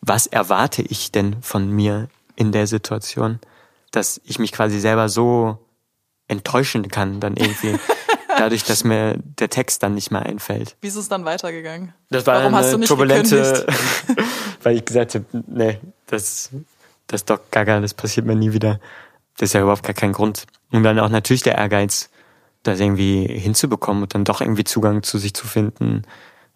[0.00, 3.38] Was erwarte ich denn von mir in der Situation,
[3.90, 5.58] dass ich mich quasi selber so
[6.28, 7.78] enttäuschen kann dann irgendwie.
[8.38, 10.76] dadurch, dass mir der Text dann nicht mehr einfällt.
[10.80, 11.94] Wie ist es dann weitergegangen?
[12.10, 13.66] Das war Warum eine hast du nicht turbulente,
[14.62, 16.50] weil ich gesagt habe, nee, das,
[17.06, 18.80] das ist doch gaga, das passiert mir nie wieder.
[19.36, 20.46] Das ist ja überhaupt gar kein Grund.
[20.70, 22.10] Und dann auch natürlich der Ehrgeiz,
[22.62, 26.02] das irgendwie hinzubekommen und dann doch irgendwie Zugang zu sich zu finden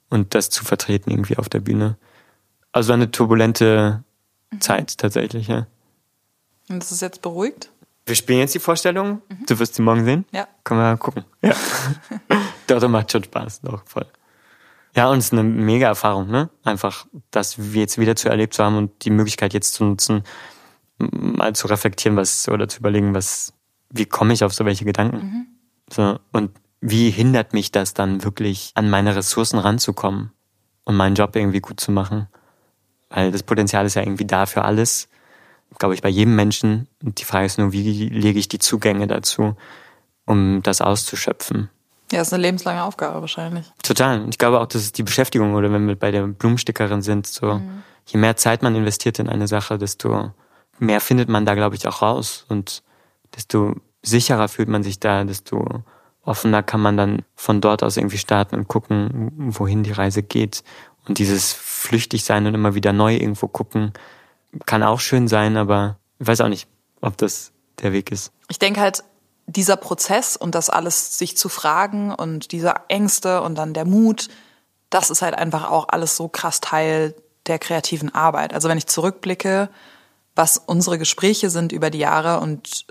[0.08, 1.96] und das zu vertreten irgendwie auf der Bühne.
[2.72, 4.04] Also eine turbulente
[4.50, 4.60] mhm.
[4.60, 5.66] Zeit tatsächlich, ja.
[6.68, 7.70] Und das ist jetzt beruhigt?
[8.06, 9.20] Wir spielen jetzt die Vorstellung.
[9.28, 9.46] Mhm.
[9.46, 10.24] Du wirst sie morgen sehen.
[10.32, 10.46] Ja.
[10.62, 11.24] Können wir gucken.
[11.42, 11.50] Ja.
[12.68, 13.62] doch, das macht schon Spaß.
[13.62, 14.06] Doch, voll.
[14.94, 16.48] Ja, und es ist eine mega Erfahrung, ne?
[16.64, 20.22] Einfach, das jetzt wieder zu erlebt zu haben und die Möglichkeit jetzt zu nutzen,
[20.98, 23.52] mal zu reflektieren, was, oder zu überlegen, was,
[23.90, 25.16] wie komme ich auf so welche Gedanken?
[25.18, 25.46] Mhm.
[25.92, 30.32] So, und wie hindert mich das dann wirklich, an meine Ressourcen ranzukommen
[30.84, 32.28] und meinen Job irgendwie gut zu machen?
[33.10, 35.08] Weil das Potenzial ist ja irgendwie da für alles
[35.78, 36.88] glaube ich, bei jedem Menschen.
[37.00, 39.56] Die Frage ist nur, wie lege ich die Zugänge dazu,
[40.24, 41.70] um das auszuschöpfen.
[42.12, 43.72] Ja, ist eine lebenslange Aufgabe wahrscheinlich.
[43.82, 44.20] Total.
[44.20, 47.26] Und ich glaube auch, das ist die Beschäftigung oder wenn wir bei der Blumenstickerin sind,
[47.26, 47.82] so mhm.
[48.06, 50.32] je mehr Zeit man investiert in eine Sache, desto
[50.78, 52.82] mehr findet man da, glaube ich, auch raus und
[53.34, 55.82] desto sicherer fühlt man sich da, desto
[56.22, 60.62] offener kann man dann von dort aus irgendwie starten und gucken, wohin die Reise geht.
[61.08, 63.92] Und dieses flüchtig sein und immer wieder neu irgendwo gucken,
[64.64, 66.68] kann auch schön sein, aber ich weiß auch nicht,
[67.00, 68.32] ob das der Weg ist.
[68.48, 69.04] Ich denke halt,
[69.46, 74.28] dieser Prozess und das alles sich zu fragen und diese Ängste und dann der Mut,
[74.90, 77.14] das ist halt einfach auch alles so krass Teil
[77.46, 78.54] der kreativen Arbeit.
[78.54, 79.68] Also wenn ich zurückblicke,
[80.34, 82.86] was unsere Gespräche sind über die Jahre und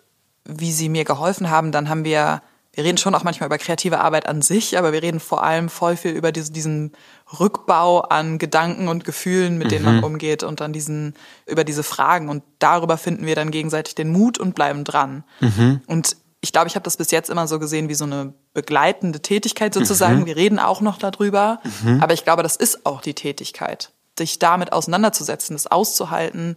[0.45, 2.41] wie sie mir geholfen haben, dann haben wir
[2.75, 5.69] wir reden schon auch manchmal über kreative Arbeit an sich, aber wir reden vor allem
[5.69, 6.91] voll viel über diesen
[7.39, 10.03] Rückbau an Gedanken und Gefühlen, mit denen man mhm.
[10.03, 11.13] umgeht und dann diesen,
[11.45, 12.27] über diese Fragen.
[12.27, 15.23] Und darüber finden wir dann gegenseitig den Mut und bleiben dran.
[15.39, 15.81] Mhm.
[15.87, 19.21] Und ich glaube, ich habe das bis jetzt immer so gesehen wie so eine begleitende
[19.21, 20.21] Tätigkeit sozusagen.
[20.21, 20.25] Mhm.
[20.25, 22.03] Wir reden auch noch darüber, mhm.
[22.03, 26.55] aber ich glaube, das ist auch die Tätigkeit, sich damit auseinanderzusetzen, das auszuhalten,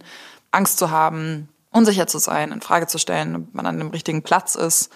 [0.51, 4.21] Angst zu haben, unsicher zu sein, in Frage zu stellen, ob man an dem richtigen
[4.21, 4.89] Platz ist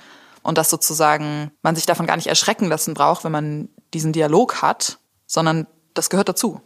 [0.44, 4.62] und dass sozusagen man sich davon gar nicht erschrecken lassen braucht, wenn man diesen Dialog
[4.62, 6.62] hat, sondern das gehört dazu.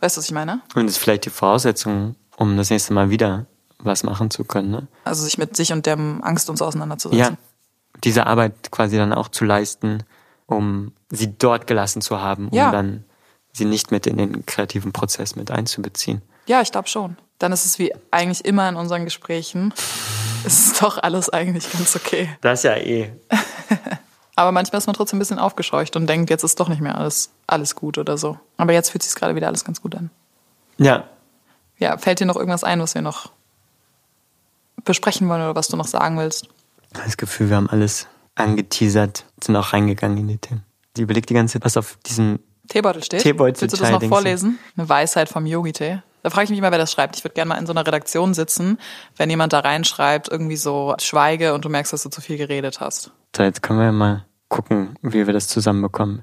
[0.00, 0.60] Weißt du, was ich meine?
[0.74, 3.46] Und das ist vielleicht die Voraussetzung, um das nächste Mal wieder
[3.78, 4.70] was machen zu können.
[4.70, 4.88] Ne?
[5.04, 7.34] Also sich mit sich und der Angst uns auseinanderzusetzen.
[7.34, 10.02] Ja, diese Arbeit quasi dann auch zu leisten,
[10.46, 12.70] um sie dort gelassen zu haben, um ja.
[12.70, 13.04] dann
[13.52, 16.22] sie nicht mit in den kreativen Prozess mit einzubeziehen.
[16.46, 17.16] Ja, ich glaube schon.
[17.38, 19.72] Dann ist es wie eigentlich immer in unseren Gesprächen
[20.44, 22.28] es ist doch alles eigentlich ganz okay.
[22.40, 23.12] Das ist ja eh.
[24.36, 26.98] Aber manchmal ist man trotzdem ein bisschen aufgescheucht und denkt, jetzt ist doch nicht mehr
[26.98, 28.38] alles, alles gut oder so.
[28.56, 30.10] Aber jetzt fühlt sich gerade wieder alles ganz gut an.
[30.76, 31.08] Ja.
[31.78, 33.30] Ja, fällt dir noch irgendwas ein, was wir noch
[34.84, 36.48] besprechen wollen oder was du noch sagen willst?
[36.92, 40.64] Das Gefühl, wir haben alles angeteasert, sind auch reingegangen in die Themen.
[40.96, 43.22] Ich überlege die ganze Zeit, was auf diesem Teebeutel steht.
[43.22, 44.58] Teebeutel Willst du das noch vorlesen?
[44.76, 46.00] Eine Weisheit vom Yogi-Tee.
[46.24, 47.18] Da frage ich mich immer, wer das schreibt.
[47.18, 48.78] Ich würde gerne mal in so einer Redaktion sitzen,
[49.18, 52.80] wenn jemand da reinschreibt, irgendwie so schweige und du merkst, dass du zu viel geredet
[52.80, 53.10] hast.
[53.36, 56.22] So, jetzt können wir mal gucken, wie wir das zusammenbekommen.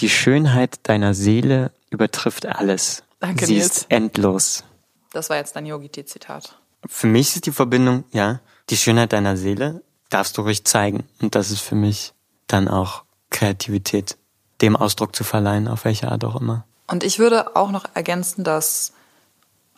[0.00, 3.04] Die Schönheit deiner Seele übertrifft alles.
[3.20, 3.66] Danke, Sie Nils.
[3.66, 4.64] ist endlos.
[5.12, 6.58] Das war jetzt dein Yogi-Zitat.
[6.84, 9.80] Für mich ist die Verbindung, ja, die Schönheit deiner Seele
[10.10, 11.04] darfst du ruhig zeigen.
[11.22, 12.14] Und das ist für mich
[12.48, 14.18] dann auch Kreativität,
[14.60, 16.64] dem Ausdruck zu verleihen, auf welche Art auch immer.
[16.88, 18.92] Und ich würde auch noch ergänzen, dass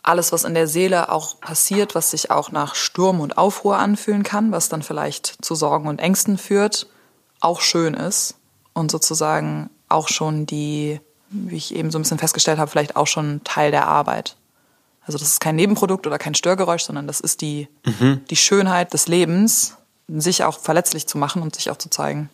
[0.09, 4.23] alles, was in der Seele auch passiert, was sich auch nach Sturm und Aufruhr anfühlen
[4.23, 6.87] kann, was dann vielleicht zu Sorgen und Ängsten führt,
[7.39, 8.35] auch schön ist
[8.73, 10.99] und sozusagen auch schon die,
[11.29, 14.35] wie ich eben so ein bisschen festgestellt habe, vielleicht auch schon Teil der Arbeit.
[15.05, 18.21] Also das ist kein Nebenprodukt oder kein Störgeräusch, sondern das ist die, mhm.
[18.29, 19.75] die Schönheit des Lebens,
[20.07, 22.29] sich auch verletzlich zu machen und sich auch zu zeigen.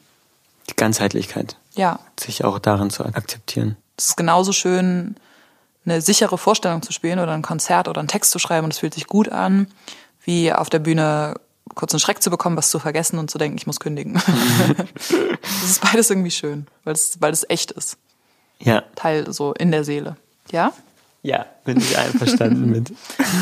[0.70, 1.58] Die Ganzheitlichkeit.
[1.76, 2.00] Ja.
[2.20, 3.78] Sich auch darin zu akzeptieren.
[3.98, 5.16] Es ist genauso schön,
[5.86, 8.80] eine sichere Vorstellung zu spielen oder ein Konzert oder einen Text zu schreiben und es
[8.80, 9.68] fühlt sich gut an,
[10.24, 11.36] wie auf der Bühne
[11.74, 14.14] kurz einen Schreck zu bekommen, was zu vergessen und zu denken, ich muss kündigen.
[15.42, 17.98] das ist beides irgendwie schön, weil es, weil es echt ist.
[18.60, 18.84] Ja.
[18.96, 20.18] Teil so in der Seele.
[20.52, 20.74] Ja?
[21.24, 22.94] Ja, bin ich einverstanden mit.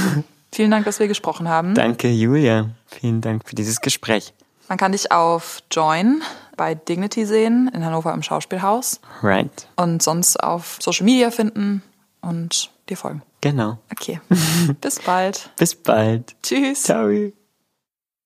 [0.52, 1.76] Vielen Dank, dass wir gesprochen haben.
[1.76, 2.70] Danke, Julia.
[2.88, 4.34] Vielen Dank für dieses Gespräch.
[4.70, 6.22] Man kann dich auf Join
[6.56, 9.02] bei Dignity sehen in Hannover im Schauspielhaus.
[9.22, 9.68] Right.
[9.76, 11.82] Und sonst auf Social Media finden
[12.24, 13.22] und dir folgen.
[13.42, 13.80] Genau.
[13.92, 14.20] Okay.
[14.82, 15.52] Bis bald.
[15.58, 16.36] Bis bald.
[16.42, 16.84] Tschüss.
[16.84, 17.10] Ciao.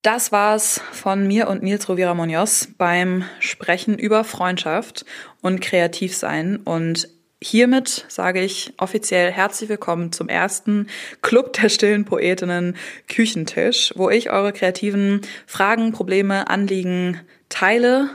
[0.03, 5.05] Das war's von mir und Nils Rovira Munoz beim Sprechen über Freundschaft
[5.41, 6.57] und Kreativsein.
[6.57, 7.09] Und
[7.41, 10.87] hiermit sage ich offiziell herzlich willkommen zum ersten
[11.21, 12.77] Club der stillen Poetinnen
[13.09, 17.19] Küchentisch, wo ich eure kreativen Fragen, Probleme, Anliegen
[17.49, 18.09] teile,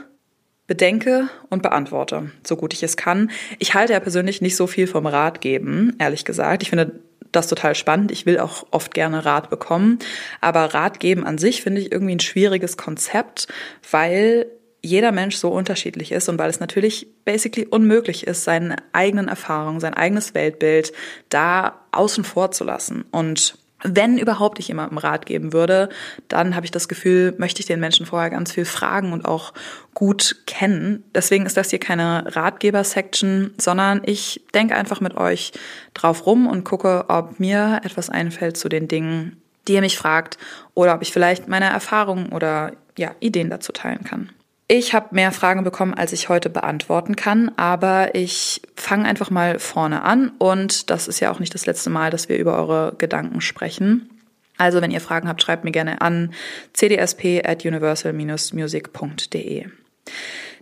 [0.67, 3.31] bedenke und beantworte, so gut ich es kann.
[3.59, 6.63] Ich halte ja persönlich nicht so viel vom Rat geben, ehrlich gesagt.
[6.63, 6.99] Ich finde
[7.31, 8.11] das total spannend.
[8.11, 9.99] Ich will auch oft gerne Rat bekommen.
[10.39, 13.47] Aber Rat geben an sich finde ich irgendwie ein schwieriges Konzept,
[13.91, 14.45] weil
[14.81, 19.79] jeder Mensch so unterschiedlich ist und weil es natürlich basically unmöglich ist, seine eigenen Erfahrungen,
[19.79, 20.91] sein eigenes Weltbild
[21.29, 23.05] da außen vor zu lassen.
[23.11, 25.89] Und wenn überhaupt ich jemandem Rat geben würde,
[26.27, 29.53] dann habe ich das Gefühl, möchte ich den Menschen vorher ganz viel fragen und auch
[29.93, 31.03] gut kennen.
[31.13, 35.51] Deswegen ist das hier keine Ratgeber-Section, sondern ich denke einfach mit euch
[35.93, 40.37] drauf rum und gucke, ob mir etwas einfällt zu den Dingen, die ihr mich fragt
[40.73, 44.29] oder ob ich vielleicht meine Erfahrungen oder ja, Ideen dazu teilen kann.
[44.67, 49.59] Ich habe mehr Fragen bekommen, als ich heute beantworten kann, aber ich fange einfach mal
[49.59, 52.95] vorne an und das ist ja auch nicht das letzte Mal, dass wir über eure
[52.97, 54.09] Gedanken sprechen.
[54.57, 56.33] Also wenn ihr Fragen habt, schreibt mir gerne an
[56.73, 59.65] cdsp at universal-music.de.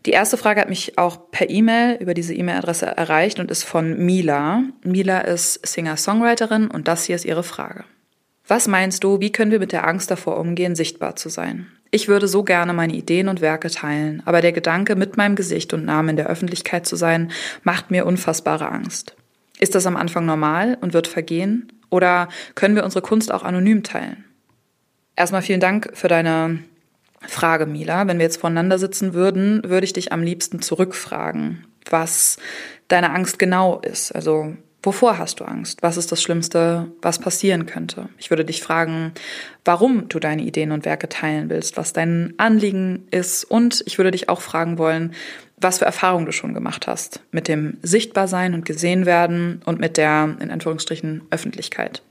[0.08, 4.04] Die erste Frage hat mich auch per E-Mail über diese E-Mail-Adresse erreicht und ist von
[4.04, 4.64] Mila.
[4.84, 7.84] Mila ist Singer-Songwriterin und das hier ist ihre Frage.
[8.48, 11.68] Was meinst du, wie können wir mit der Angst davor umgehen, sichtbar zu sein?
[11.94, 15.74] Ich würde so gerne meine Ideen und Werke teilen, aber der Gedanke, mit meinem Gesicht
[15.74, 17.32] und Namen in der Öffentlichkeit zu sein,
[17.64, 19.18] macht mir unfassbare Angst.
[19.60, 21.72] Ist das am Anfang normal und wird vergehen?
[21.90, 24.24] Oder können wir unsere Kunst auch anonym teilen?
[25.18, 26.60] Erstmal vielen Dank für deine
[27.28, 28.08] Frage, Mila.
[28.08, 32.38] Wenn wir jetzt voneinander sitzen würden, würde ich dich am liebsten zurückfragen, was
[32.88, 34.14] deine Angst genau ist.
[34.14, 35.84] Also Wovor hast du Angst?
[35.84, 38.10] Was ist das Schlimmste, was passieren könnte?
[38.18, 39.14] Ich würde dich fragen,
[39.64, 44.10] warum du deine Ideen und Werke teilen willst, was dein Anliegen ist und ich würde
[44.10, 45.14] dich auch fragen wollen,
[45.58, 49.98] was für Erfahrungen du schon gemacht hast mit dem Sichtbarsein und gesehen werden und mit
[49.98, 52.02] der, in Anführungsstrichen, Öffentlichkeit.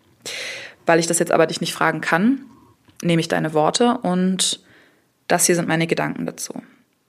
[0.87, 2.43] Weil ich das jetzt aber dich nicht fragen kann,
[3.03, 4.61] nehme ich deine Worte und
[5.27, 6.63] das hier sind meine Gedanken dazu.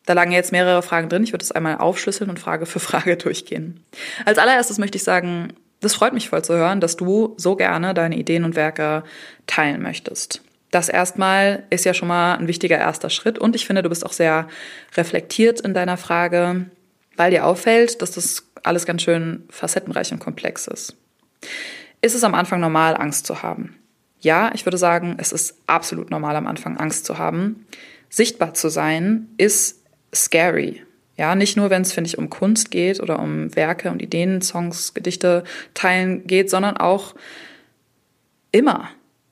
[0.06, 1.24] Da lagen jetzt mehrere Fragen drin.
[1.24, 3.84] Ich würde es einmal aufschlüsseln und Frage für Frage durchgehen.
[4.26, 7.94] Als allererstes möchte ich sagen, das freut mich voll zu hören, dass du so gerne
[7.94, 9.04] deine Ideen und Werke
[9.48, 10.42] teilen möchtest.
[10.70, 14.06] Das erstmal ist ja schon mal ein wichtiger erster Schritt und ich finde, du bist
[14.06, 14.48] auch sehr
[14.96, 16.68] reflektiert in deiner Frage,
[17.18, 20.96] weil dir auffällt, dass das alles ganz schön facettenreich und komplex ist.
[22.02, 23.76] Ist es am Anfang normal, Angst zu haben?
[24.20, 27.66] Ja, ich würde sagen, es ist absolut normal, am Anfang Angst zu haben.
[28.10, 29.81] Sichtbar zu sein ist
[30.14, 30.82] scary.
[31.18, 34.42] Ja, nicht nur, wenn es, finde ich, um Kunst geht oder um Werke und Ideen,
[34.42, 35.44] Songs, Gedichte
[35.74, 37.16] teilen geht, sondern auch
[38.52, 38.90] immer.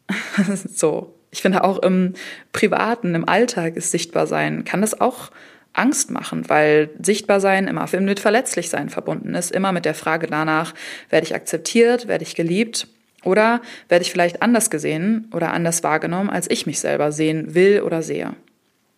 [0.74, 1.16] so.
[1.32, 2.16] Ich finde auch im
[2.54, 5.30] Privaten, im Alltag ist sichtbar sein, kann das auch
[5.74, 10.26] Angst machen, weil sichtbar sein immer mit verletzlich sein verbunden ist, immer mit der Frage
[10.26, 10.74] danach,
[11.10, 12.88] werde ich akzeptiert, werde ich geliebt
[13.24, 17.82] oder werde ich vielleicht anders gesehen oder anders wahrgenommen, als ich mich selber sehen will
[17.82, 18.36] oder sehe.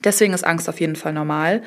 [0.03, 1.61] Deswegen ist Angst auf jeden Fall normal.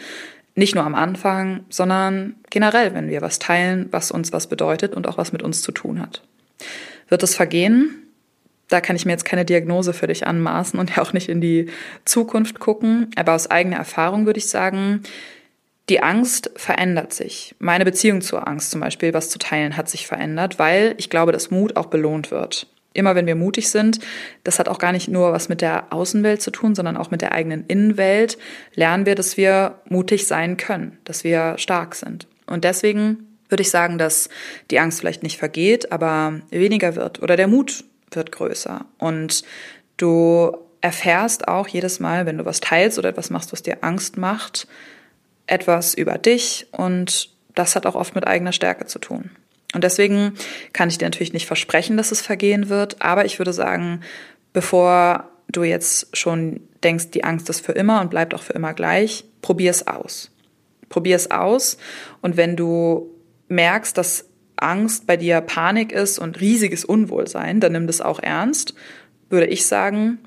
[0.55, 5.09] Nicht nur am Anfang, sondern generell, wenn wir was teilen, was uns was bedeutet und
[5.09, 6.23] auch was mit uns zu tun hat.
[7.09, 8.03] Wird es vergehen?
[8.69, 11.41] Da kann ich mir jetzt keine Diagnose für dich anmaßen und ja auch nicht in
[11.41, 11.67] die
[12.05, 13.11] Zukunft gucken.
[13.17, 15.03] Aber aus eigener Erfahrung würde ich sagen,
[15.89, 17.55] die Angst verändert sich.
[17.59, 21.33] Meine Beziehung zur Angst zum Beispiel, was zu teilen, hat sich verändert, weil ich glaube,
[21.33, 23.99] dass Mut auch belohnt wird immer wenn wir mutig sind,
[24.45, 27.21] das hat auch gar nicht nur was mit der Außenwelt zu tun, sondern auch mit
[27.21, 28.39] der eigenen Innenwelt,
[28.75, 32.27] lernen wir, dass wir mutig sein können, dass wir stark sind.
[32.47, 34.29] Und deswegen würde ich sagen, dass
[34.71, 38.87] die Angst vielleicht nicht vergeht, aber weniger wird oder der Mut wird größer.
[38.99, 39.45] Und
[39.97, 44.17] du erfährst auch jedes Mal, wenn du was teilst oder etwas machst, was dir Angst
[44.17, 44.67] macht,
[45.47, 49.31] etwas über dich und das hat auch oft mit eigener Stärke zu tun.
[49.75, 50.35] Und deswegen
[50.73, 54.01] kann ich dir natürlich nicht versprechen, dass es vergehen wird, aber ich würde sagen,
[54.53, 58.73] bevor du jetzt schon denkst, die Angst ist für immer und bleibt auch für immer
[58.73, 60.31] gleich, probier es aus.
[60.89, 61.77] Probier es aus
[62.23, 63.11] und wenn du
[63.49, 68.75] merkst, dass Angst bei dir Panik ist und riesiges Unwohlsein, dann nimm das auch ernst,
[69.29, 70.19] würde ich sagen.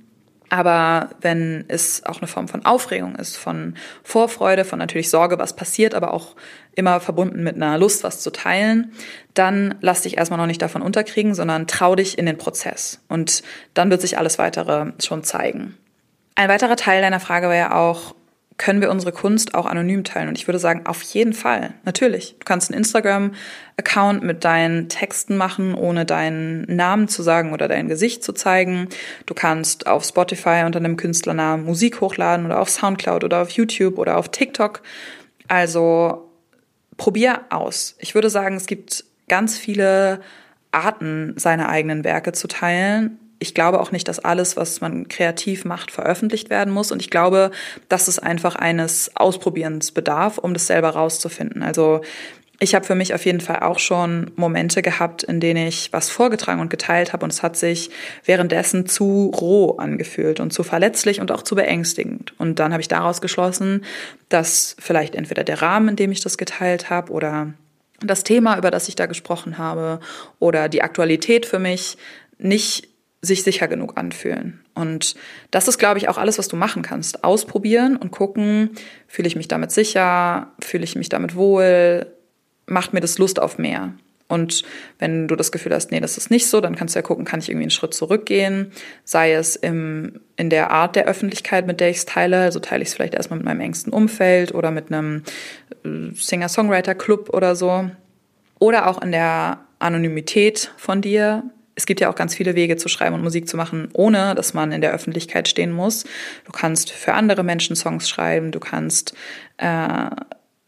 [0.50, 5.56] Aber wenn es auch eine Form von Aufregung ist, von Vorfreude, von natürlich Sorge, was
[5.56, 6.36] passiert, aber auch
[6.74, 8.94] immer verbunden mit einer Lust, was zu teilen,
[9.34, 13.02] dann lass dich erstmal noch nicht davon unterkriegen, sondern trau dich in den Prozess.
[13.10, 13.44] Und
[13.74, 15.78] dann wird sich alles weitere schon zeigen.
[16.36, 18.16] Ein weiterer Teil deiner Frage war ja auch,
[18.58, 20.30] können wir unsere Kunst auch anonym teilen?
[20.30, 21.74] Und ich würde sagen, auf jeden Fall.
[21.86, 22.36] Natürlich.
[22.40, 27.88] Du kannst einen Instagram-Account mit deinen Texten machen, ohne deinen Namen zu sagen oder dein
[27.88, 28.90] Gesicht zu zeigen.
[29.28, 34.00] Du kannst auf Spotify unter einem Künstlernamen Musik hochladen oder auf Soundcloud oder auf YouTube
[34.00, 34.82] oder auf TikTok.
[35.48, 36.32] Also
[36.98, 37.96] probier aus.
[38.00, 40.20] Ich würde sagen, es gibt ganz viele
[40.72, 45.66] Arten, seine eigenen Werke zu teilen ich glaube auch nicht, dass alles, was man kreativ
[45.66, 46.92] macht, veröffentlicht werden muss.
[46.92, 47.52] Und ich glaube,
[47.90, 51.62] dass es einfach eines Ausprobierens bedarf, um das selber rauszufinden.
[51.62, 52.02] Also
[52.60, 56.10] ich habe für mich auf jeden Fall auch schon Momente gehabt, in denen ich was
[56.10, 57.92] vorgetragen und geteilt habe und es hat sich
[58.26, 62.34] währenddessen zu roh angefühlt und zu verletzlich und auch zu beängstigend.
[62.40, 63.86] Und dann habe ich daraus geschlossen,
[64.30, 67.54] dass vielleicht entweder der Rahmen, in dem ich das geteilt habe oder
[68.00, 70.00] das Thema, über das ich da gesprochen habe
[70.40, 71.98] oder die Aktualität für mich
[72.40, 72.87] nicht
[73.22, 74.62] sich sicher genug anfühlen.
[74.76, 75.16] Und
[75.52, 77.24] das ist, glaube ich, auch alles, was du machen kannst.
[77.24, 78.72] Ausprobieren und gucken,
[79.08, 82.06] fühle ich mich damit sicher, fühle ich mich damit wohl,
[82.68, 83.94] macht mir das Lust auf mehr.
[84.28, 84.64] Und
[85.00, 87.24] wenn du das Gefühl hast, nee, das ist nicht so, dann kannst du ja gucken,
[87.24, 88.72] kann ich irgendwie einen Schritt zurückgehen,
[89.06, 92.42] sei es im, in der Art der Öffentlichkeit, mit der ich es teile.
[92.42, 95.24] Also teile ich es vielleicht erstmal mit meinem engsten Umfeld oder mit einem
[95.86, 97.90] äh, Singer-Songwriter-Club oder so.
[98.60, 101.44] Oder auch in der Anonymität von dir,
[101.78, 104.56] es gibt ja auch ganz viele Wege zu schreiben und Musik zu machen, ohne dass
[104.56, 106.06] man in der Öffentlichkeit stehen muss.
[106.44, 109.16] Du kannst für andere Menschen Songs schreiben, du kannst
[109.58, 110.10] äh,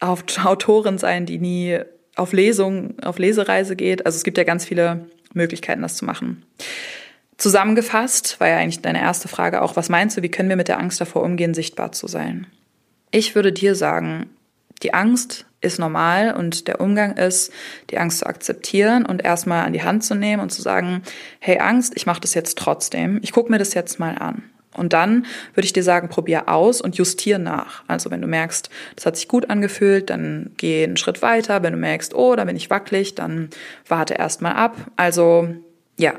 [0.00, 1.80] Autorin sein, die nie
[2.14, 4.06] auf Lesung, auf Lesereise geht.
[4.06, 6.44] Also es gibt ja ganz viele Möglichkeiten, das zu machen.
[7.38, 10.68] Zusammengefasst war ja eigentlich deine erste Frage auch, was meinst du, wie können wir mit
[10.68, 12.46] der Angst davor umgehen, sichtbar zu sein?
[13.10, 14.30] Ich würde dir sagen,
[14.82, 17.52] die Angst ist normal und der Umgang ist,
[17.90, 21.02] die Angst zu akzeptieren und erstmal an die Hand zu nehmen und zu sagen,
[21.38, 24.42] hey Angst, ich mache das jetzt trotzdem, ich gucke mir das jetzt mal an.
[24.72, 27.82] Und dann würde ich dir sagen, probier aus und justier nach.
[27.88, 31.62] Also wenn du merkst, das hat sich gut angefühlt, dann geh einen Schritt weiter.
[31.62, 33.50] Wenn du merkst, oh, da bin ich wackelig, dann
[33.88, 34.76] warte erstmal ab.
[34.96, 35.48] Also
[35.98, 36.14] ja,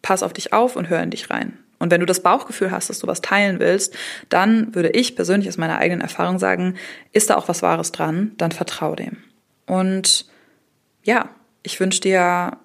[0.00, 1.58] pass auf dich auf und hör in dich rein.
[1.82, 3.96] Und wenn du das Bauchgefühl hast, dass du was teilen willst,
[4.28, 6.76] dann würde ich persönlich aus meiner eigenen Erfahrung sagen,
[7.12, 9.16] ist da auch was Wahres dran, dann vertrau dem.
[9.66, 10.26] Und
[11.02, 11.28] ja,
[11.64, 12.56] ich wünsche dir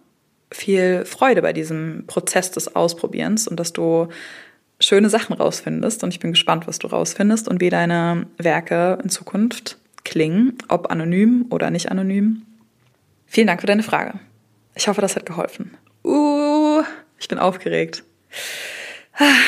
[0.51, 4.09] viel Freude bei diesem Prozess des Ausprobierens und dass du
[4.79, 6.03] schöne Sachen rausfindest.
[6.03, 10.91] Und ich bin gespannt, was du rausfindest und wie deine Werke in Zukunft klingen, ob
[10.91, 12.43] anonym oder nicht anonym.
[13.25, 14.19] Vielen Dank für deine Frage.
[14.75, 15.75] Ich hoffe, das hat geholfen.
[16.03, 16.83] Uh,
[17.17, 18.03] ich bin aufgeregt.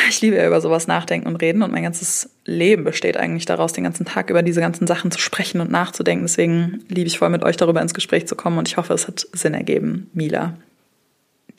[0.09, 3.73] Ich liebe ja über sowas nachdenken und reden und mein ganzes Leben besteht eigentlich daraus,
[3.73, 6.25] den ganzen Tag über diese ganzen Sachen zu sprechen und nachzudenken.
[6.25, 9.07] Deswegen liebe ich voll mit euch darüber ins Gespräch zu kommen und ich hoffe, es
[9.07, 10.09] hat Sinn ergeben.
[10.13, 10.55] Mila.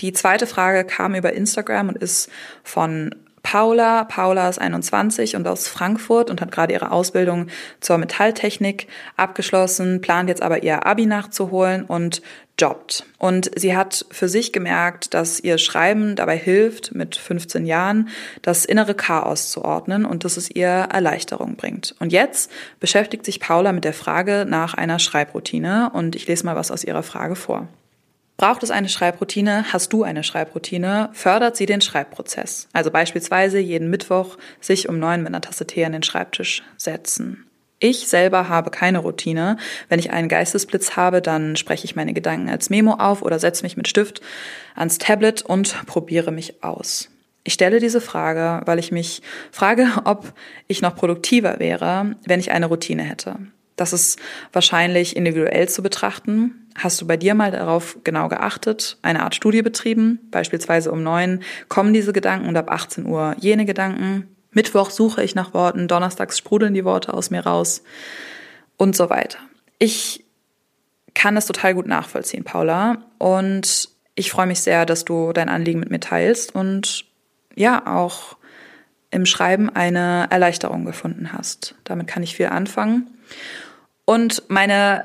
[0.01, 2.31] Die zweite Frage kam über Instagram und ist
[2.65, 4.05] von Paula.
[4.05, 7.49] Paula ist 21 und aus Frankfurt und hat gerade ihre Ausbildung
[7.81, 8.87] zur Metalltechnik
[9.17, 12.23] abgeschlossen, plant jetzt aber ihr Abi nachzuholen und
[12.59, 13.07] jobbt.
[13.19, 18.09] Und sie hat für sich gemerkt, dass ihr Schreiben dabei hilft, mit 15 Jahren
[18.43, 21.95] das innere Chaos zu ordnen und dass es ihr Erleichterung bringt.
[21.99, 26.57] Und jetzt beschäftigt sich Paula mit der Frage nach einer Schreibroutine und ich lese mal
[26.57, 27.69] was aus ihrer Frage vor.
[28.41, 29.67] Braucht es eine Schreibroutine?
[29.71, 31.11] Hast du eine Schreibroutine?
[31.13, 32.69] Fördert sie den Schreibprozess?
[32.73, 37.45] Also beispielsweise jeden Mittwoch sich um neun mit einer Tasse Tee an den Schreibtisch setzen.
[37.81, 39.59] Ich selber habe keine Routine.
[39.91, 43.63] Wenn ich einen Geistesblitz habe, dann spreche ich meine Gedanken als Memo auf oder setze
[43.63, 44.23] mich mit Stift
[44.75, 47.11] ans Tablet und probiere mich aus.
[47.45, 49.21] Ich stelle diese Frage, weil ich mich
[49.53, 50.33] frage, ob
[50.67, 53.37] ich noch produktiver wäre, wenn ich eine Routine hätte.
[53.77, 54.19] Das ist
[54.53, 56.69] wahrscheinlich individuell zu betrachten.
[56.77, 60.19] Hast du bei dir mal darauf genau geachtet, eine Art Studie betrieben?
[60.31, 64.29] Beispielsweise um neun kommen diese Gedanken und ab 18 Uhr jene Gedanken.
[64.53, 67.83] Mittwoch suche ich nach Worten, donnerstags sprudeln die Worte aus mir raus
[68.77, 69.39] und so weiter.
[69.79, 70.25] Ich
[71.15, 73.05] kann es total gut nachvollziehen, Paula.
[73.19, 77.05] Und ich freue mich sehr, dass du dein Anliegen mit mir teilst und
[77.55, 78.37] ja, auch
[79.11, 81.75] im Schreiben eine Erleichterung gefunden hast.
[81.85, 83.11] Damit kann ich viel anfangen.
[84.11, 85.05] Und meine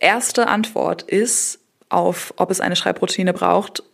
[0.00, 3.84] erste Antwort ist auf, ob es eine Schreibroutine braucht.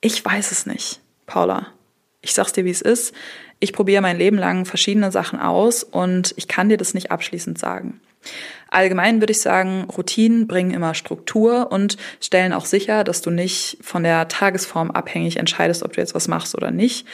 [0.00, 1.68] Ich weiß es nicht, Paula.
[2.20, 3.14] Ich sag's dir, wie es ist.
[3.60, 7.56] Ich probiere mein Leben lang verschiedene Sachen aus und ich kann dir das nicht abschließend
[7.56, 8.00] sagen.
[8.68, 13.78] Allgemein würde ich sagen, Routinen bringen immer Struktur und stellen auch sicher, dass du nicht
[13.80, 17.06] von der Tagesform abhängig entscheidest, ob du jetzt was machst oder nicht.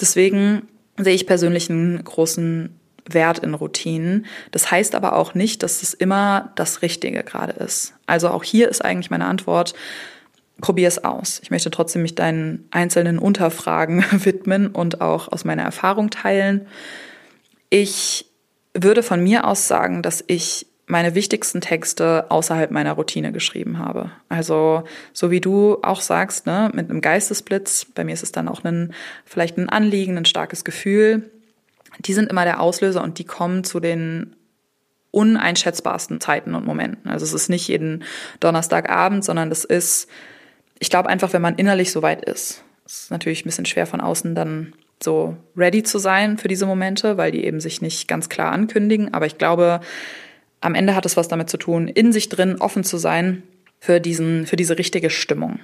[0.00, 0.66] Deswegen
[0.96, 2.77] sehe ich persönlich einen großen
[3.08, 4.26] Wert in Routinen.
[4.50, 7.94] Das heißt aber auch nicht, dass es immer das Richtige gerade ist.
[8.06, 9.74] Also auch hier ist eigentlich meine Antwort,
[10.60, 11.40] probier es aus.
[11.42, 16.66] Ich möchte trotzdem mich deinen einzelnen Unterfragen widmen und auch aus meiner Erfahrung teilen.
[17.70, 18.26] Ich
[18.74, 24.10] würde von mir aus sagen, dass ich meine wichtigsten Texte außerhalb meiner Routine geschrieben habe.
[24.28, 28.48] Also so wie du auch sagst, ne, mit einem Geistesblitz, bei mir ist es dann
[28.48, 28.94] auch ein,
[29.26, 31.30] vielleicht ein Anliegen, ein starkes Gefühl.
[32.00, 34.36] Die sind immer der Auslöser und die kommen zu den
[35.10, 37.10] uneinschätzbarsten Zeiten und Momenten.
[37.10, 38.04] Also es ist nicht jeden
[38.40, 40.08] Donnerstagabend, sondern das ist,
[40.78, 42.62] ich glaube einfach, wenn man innerlich so weit ist.
[42.84, 46.66] Es ist natürlich ein bisschen schwer von außen dann so ready zu sein für diese
[46.66, 49.14] Momente, weil die eben sich nicht ganz klar ankündigen.
[49.14, 49.80] Aber ich glaube,
[50.60, 53.42] am Ende hat es was damit zu tun, in sich drin offen zu sein
[53.78, 55.60] für diesen, für diese richtige Stimmung.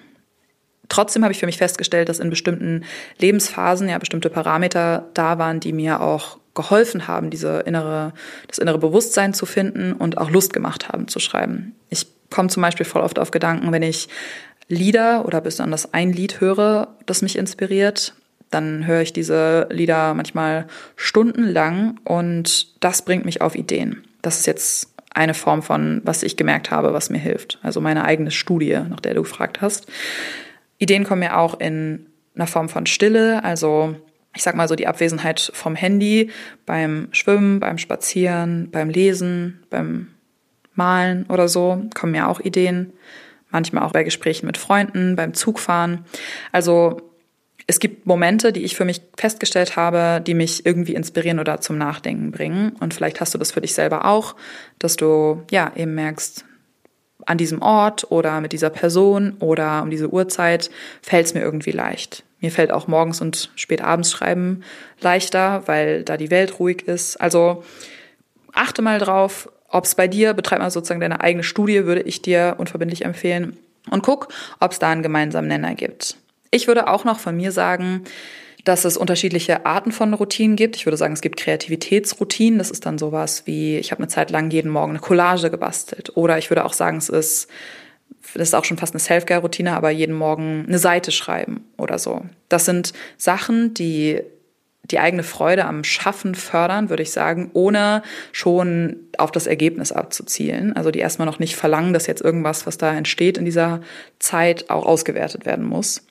[0.89, 2.85] Trotzdem habe ich für mich festgestellt, dass in bestimmten
[3.18, 8.12] Lebensphasen ja bestimmte Parameter da waren, die mir auch geholfen haben, diese innere,
[8.47, 11.74] das innere Bewusstsein zu finden und auch Lust gemacht haben zu schreiben.
[11.91, 14.09] Ich komme zum Beispiel voll oft auf Gedanken, wenn ich
[14.68, 18.14] Lieder oder besonders ein Lied höre, das mich inspiriert,
[18.51, 20.66] dann höre ich diese Lieder manchmal
[20.97, 24.05] stundenlang und das bringt mich auf Ideen.
[24.22, 27.59] Das ist jetzt eine Form von, was ich gemerkt habe, was mir hilft.
[27.62, 29.87] Also meine eigene Studie, nach der du gefragt hast.
[30.85, 33.97] Ideen kommen mir auch in einer Form von Stille, also
[34.37, 36.30] ich sag mal so die Abwesenheit vom Handy
[36.66, 40.09] beim Schwimmen, beim Spazieren, beim Lesen, beim
[40.74, 42.93] Malen oder so kommen mir auch Ideen.
[43.51, 46.05] Manchmal auch bei Gesprächen mit Freunden, beim Zugfahren.
[46.53, 47.01] Also
[47.66, 51.78] es gibt Momente, die ich für mich festgestellt habe, die mich irgendwie inspirieren oder zum
[51.78, 52.72] Nachdenken bringen.
[52.80, 54.35] Und vielleicht hast du das für dich selber auch,
[54.78, 56.45] dass du ja eben merkst,
[57.27, 60.70] an diesem Ort oder mit dieser Person oder um diese Uhrzeit
[61.03, 62.25] fällt es mir irgendwie leicht.
[62.41, 64.62] Mir fällt auch morgens und spät abends schreiben
[65.01, 67.16] leichter, weil da die Welt ruhig ist.
[67.20, 67.64] Also
[68.53, 72.22] achte mal drauf, ob es bei dir, betreib mal sozusagen deine eigene Studie, würde ich
[72.22, 73.57] dir unverbindlich empfehlen.
[73.91, 74.29] Und guck,
[74.61, 76.16] ob es da einen gemeinsamen Nenner gibt.
[76.51, 78.05] Ich würde auch noch von mir sagen,
[78.65, 80.77] dass es unterschiedliche Arten von Routinen gibt.
[80.77, 82.59] Ich würde sagen, es gibt Kreativitätsroutinen.
[82.59, 86.17] Das ist dann sowas wie, ich habe eine Zeit lang jeden Morgen eine Collage gebastelt.
[86.17, 87.49] Oder ich würde auch sagen, es ist,
[88.33, 92.25] das ist auch schon fast eine Self-Care-Routine, aber jeden Morgen eine Seite schreiben oder so.
[92.49, 94.23] Das sind Sachen, die
[94.91, 98.03] die eigene Freude am Schaffen fördern, würde ich sagen, ohne
[98.33, 100.77] schon auf das Ergebnis abzuzielen.
[100.77, 103.81] Also die erstmal noch nicht verlangen, dass jetzt irgendwas, was da entsteht in dieser
[104.19, 106.03] Zeit, auch ausgewertet werden muss.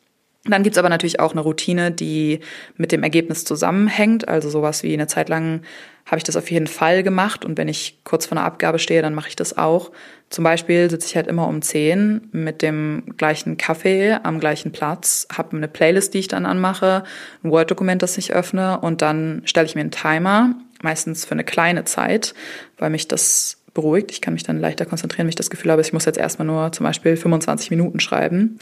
[0.45, 2.41] Dann gibt's aber natürlich auch eine Routine, die
[2.75, 4.27] mit dem Ergebnis zusammenhängt.
[4.27, 5.61] Also sowas wie eine Zeit lang
[6.05, 9.01] habe ich das auf jeden Fall gemacht und wenn ich kurz vor einer Abgabe stehe,
[9.01, 9.91] dann mache ich das auch.
[10.29, 15.27] Zum Beispiel sitze ich halt immer um 10 mit dem gleichen Kaffee am gleichen Platz,
[15.31, 17.03] habe eine Playlist, die ich dann anmache,
[17.41, 21.45] ein Word-Dokument, das ich öffne und dann stelle ich mir einen Timer, meistens für eine
[21.45, 22.33] kleine Zeit,
[22.77, 24.11] weil mich das beruhigt.
[24.11, 26.45] Ich kann mich dann leichter konzentrieren, wenn ich das Gefühl habe, ich muss jetzt erstmal
[26.45, 28.59] nur zum Beispiel 25 Minuten schreiben.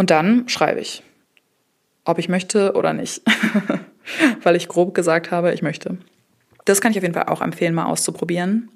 [0.00, 1.02] Und dann schreibe ich,
[2.06, 3.20] ob ich möchte oder nicht,
[4.42, 5.98] weil ich grob gesagt habe, ich möchte.
[6.64, 8.70] Das kann ich auf jeden Fall auch empfehlen, mal auszuprobieren.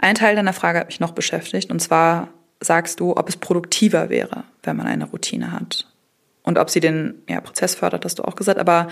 [0.00, 4.08] Ein Teil deiner Frage hat mich noch beschäftigt, und zwar sagst du, ob es produktiver
[4.08, 5.86] wäre, wenn man eine Routine hat.
[6.42, 8.58] Und ob sie den ja, Prozess fördert, hast du auch gesagt.
[8.58, 8.88] Aber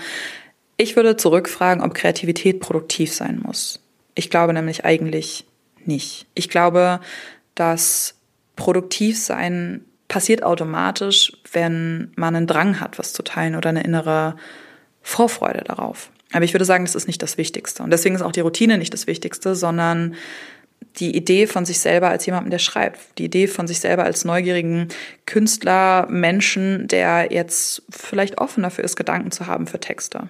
[0.77, 3.81] ich würde zurückfragen, ob Kreativität produktiv sein muss.
[4.13, 5.45] Ich glaube nämlich eigentlich
[5.83, 6.25] nicht.
[6.35, 7.01] Ich glaube,
[7.53, 8.15] dass
[8.55, 14.35] produktiv sein passiert automatisch, wenn man einen Drang hat, was zu teilen oder eine innere
[15.01, 16.09] Vorfreude darauf.
[16.33, 17.83] Aber ich würde sagen, das ist nicht das Wichtigste.
[17.83, 20.15] Und deswegen ist auch die Routine nicht das Wichtigste, sondern
[20.97, 22.99] die Idee von sich selber als jemanden, der schreibt.
[23.17, 24.89] Die Idee von sich selber als neugierigen
[25.25, 30.29] Künstler, Menschen, der jetzt vielleicht offen dafür ist, Gedanken zu haben für Texte.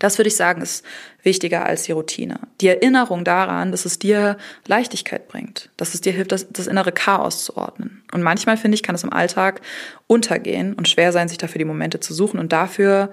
[0.00, 0.84] Das würde ich sagen, ist
[1.22, 2.40] wichtiger als die Routine.
[2.60, 6.90] Die Erinnerung daran, dass es dir Leichtigkeit bringt, dass es dir hilft, das, das innere
[6.90, 8.02] Chaos zu ordnen.
[8.12, 9.60] Und manchmal, finde ich, kann es im Alltag
[10.08, 12.40] untergehen und schwer sein, sich dafür die Momente zu suchen.
[12.40, 13.12] Und dafür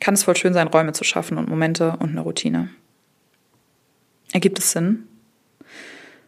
[0.00, 2.70] kann es voll schön sein, Räume zu schaffen und Momente und eine Routine.
[4.32, 5.08] Ergibt es Sinn?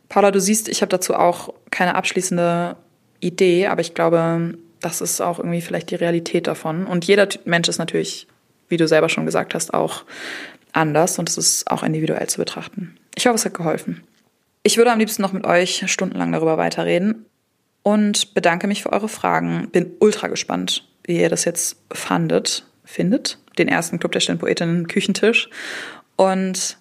[0.09, 2.77] Paula, du siehst, ich habe dazu auch keine abschließende
[3.21, 6.85] Idee, aber ich glaube, das ist auch irgendwie vielleicht die Realität davon.
[6.85, 8.27] Und jeder Mensch ist natürlich
[8.75, 10.05] wie du selber schon gesagt hast, auch
[10.73, 12.97] anders und es ist auch individuell zu betrachten.
[13.15, 14.03] Ich hoffe, es hat geholfen.
[14.65, 17.27] Ich würde am liebsten noch mit euch stundenlang darüber weiterreden
[17.85, 19.69] und bedanke mich für eure Fragen.
[19.71, 24.89] Bin ultra gespannt, wie ihr das jetzt fandet, findet, den ersten Club der stillen Poetinnen
[24.89, 25.49] Küchentisch.
[26.17, 26.79] Und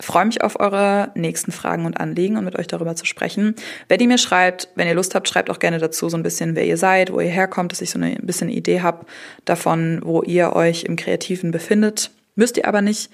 [0.00, 3.54] freue mich auf eure nächsten Fragen und Anliegen und mit euch darüber zu sprechen.
[3.88, 6.54] Wer die mir schreibt, wenn ihr Lust habt, schreibt auch gerne dazu so ein bisschen,
[6.54, 9.06] wer ihr seid, wo ihr herkommt, dass ich so eine ein bisschen Idee habe
[9.44, 12.10] davon, wo ihr euch im Kreativen befindet.
[12.34, 13.10] Müsst ihr aber nicht.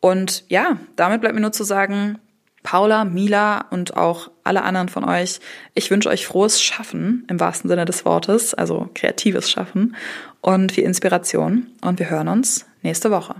[0.00, 2.18] Und ja, damit bleibt mir nur zu sagen,
[2.62, 5.40] Paula, Mila und auch alle anderen von euch,
[5.74, 9.96] ich wünsche euch frohes Schaffen im wahrsten Sinne des Wortes, also kreatives Schaffen
[10.42, 11.68] und viel Inspiration.
[11.80, 13.36] Und wir hören uns nächste Woche.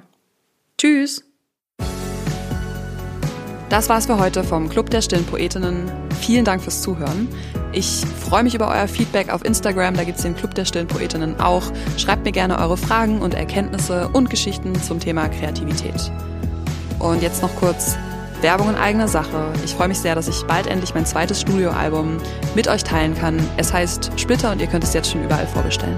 [0.78, 1.29] Tschüss!
[3.70, 5.88] Das war's für heute vom Club der Stillen Poetinnen.
[6.20, 7.28] Vielen Dank fürs Zuhören.
[7.70, 11.38] Ich freue mich über euer Feedback auf Instagram, da gibt's den Club der Stillen Poetinnen
[11.38, 11.62] auch.
[11.96, 16.10] Schreibt mir gerne eure Fragen und Erkenntnisse und Geschichten zum Thema Kreativität.
[16.98, 17.96] Und jetzt noch kurz
[18.40, 19.52] Werbung in eigener Sache.
[19.64, 22.16] Ich freue mich sehr, dass ich bald endlich mein zweites Studioalbum
[22.56, 23.38] mit euch teilen kann.
[23.56, 25.96] Es heißt Splitter und ihr könnt es jetzt schon überall vorbestellen.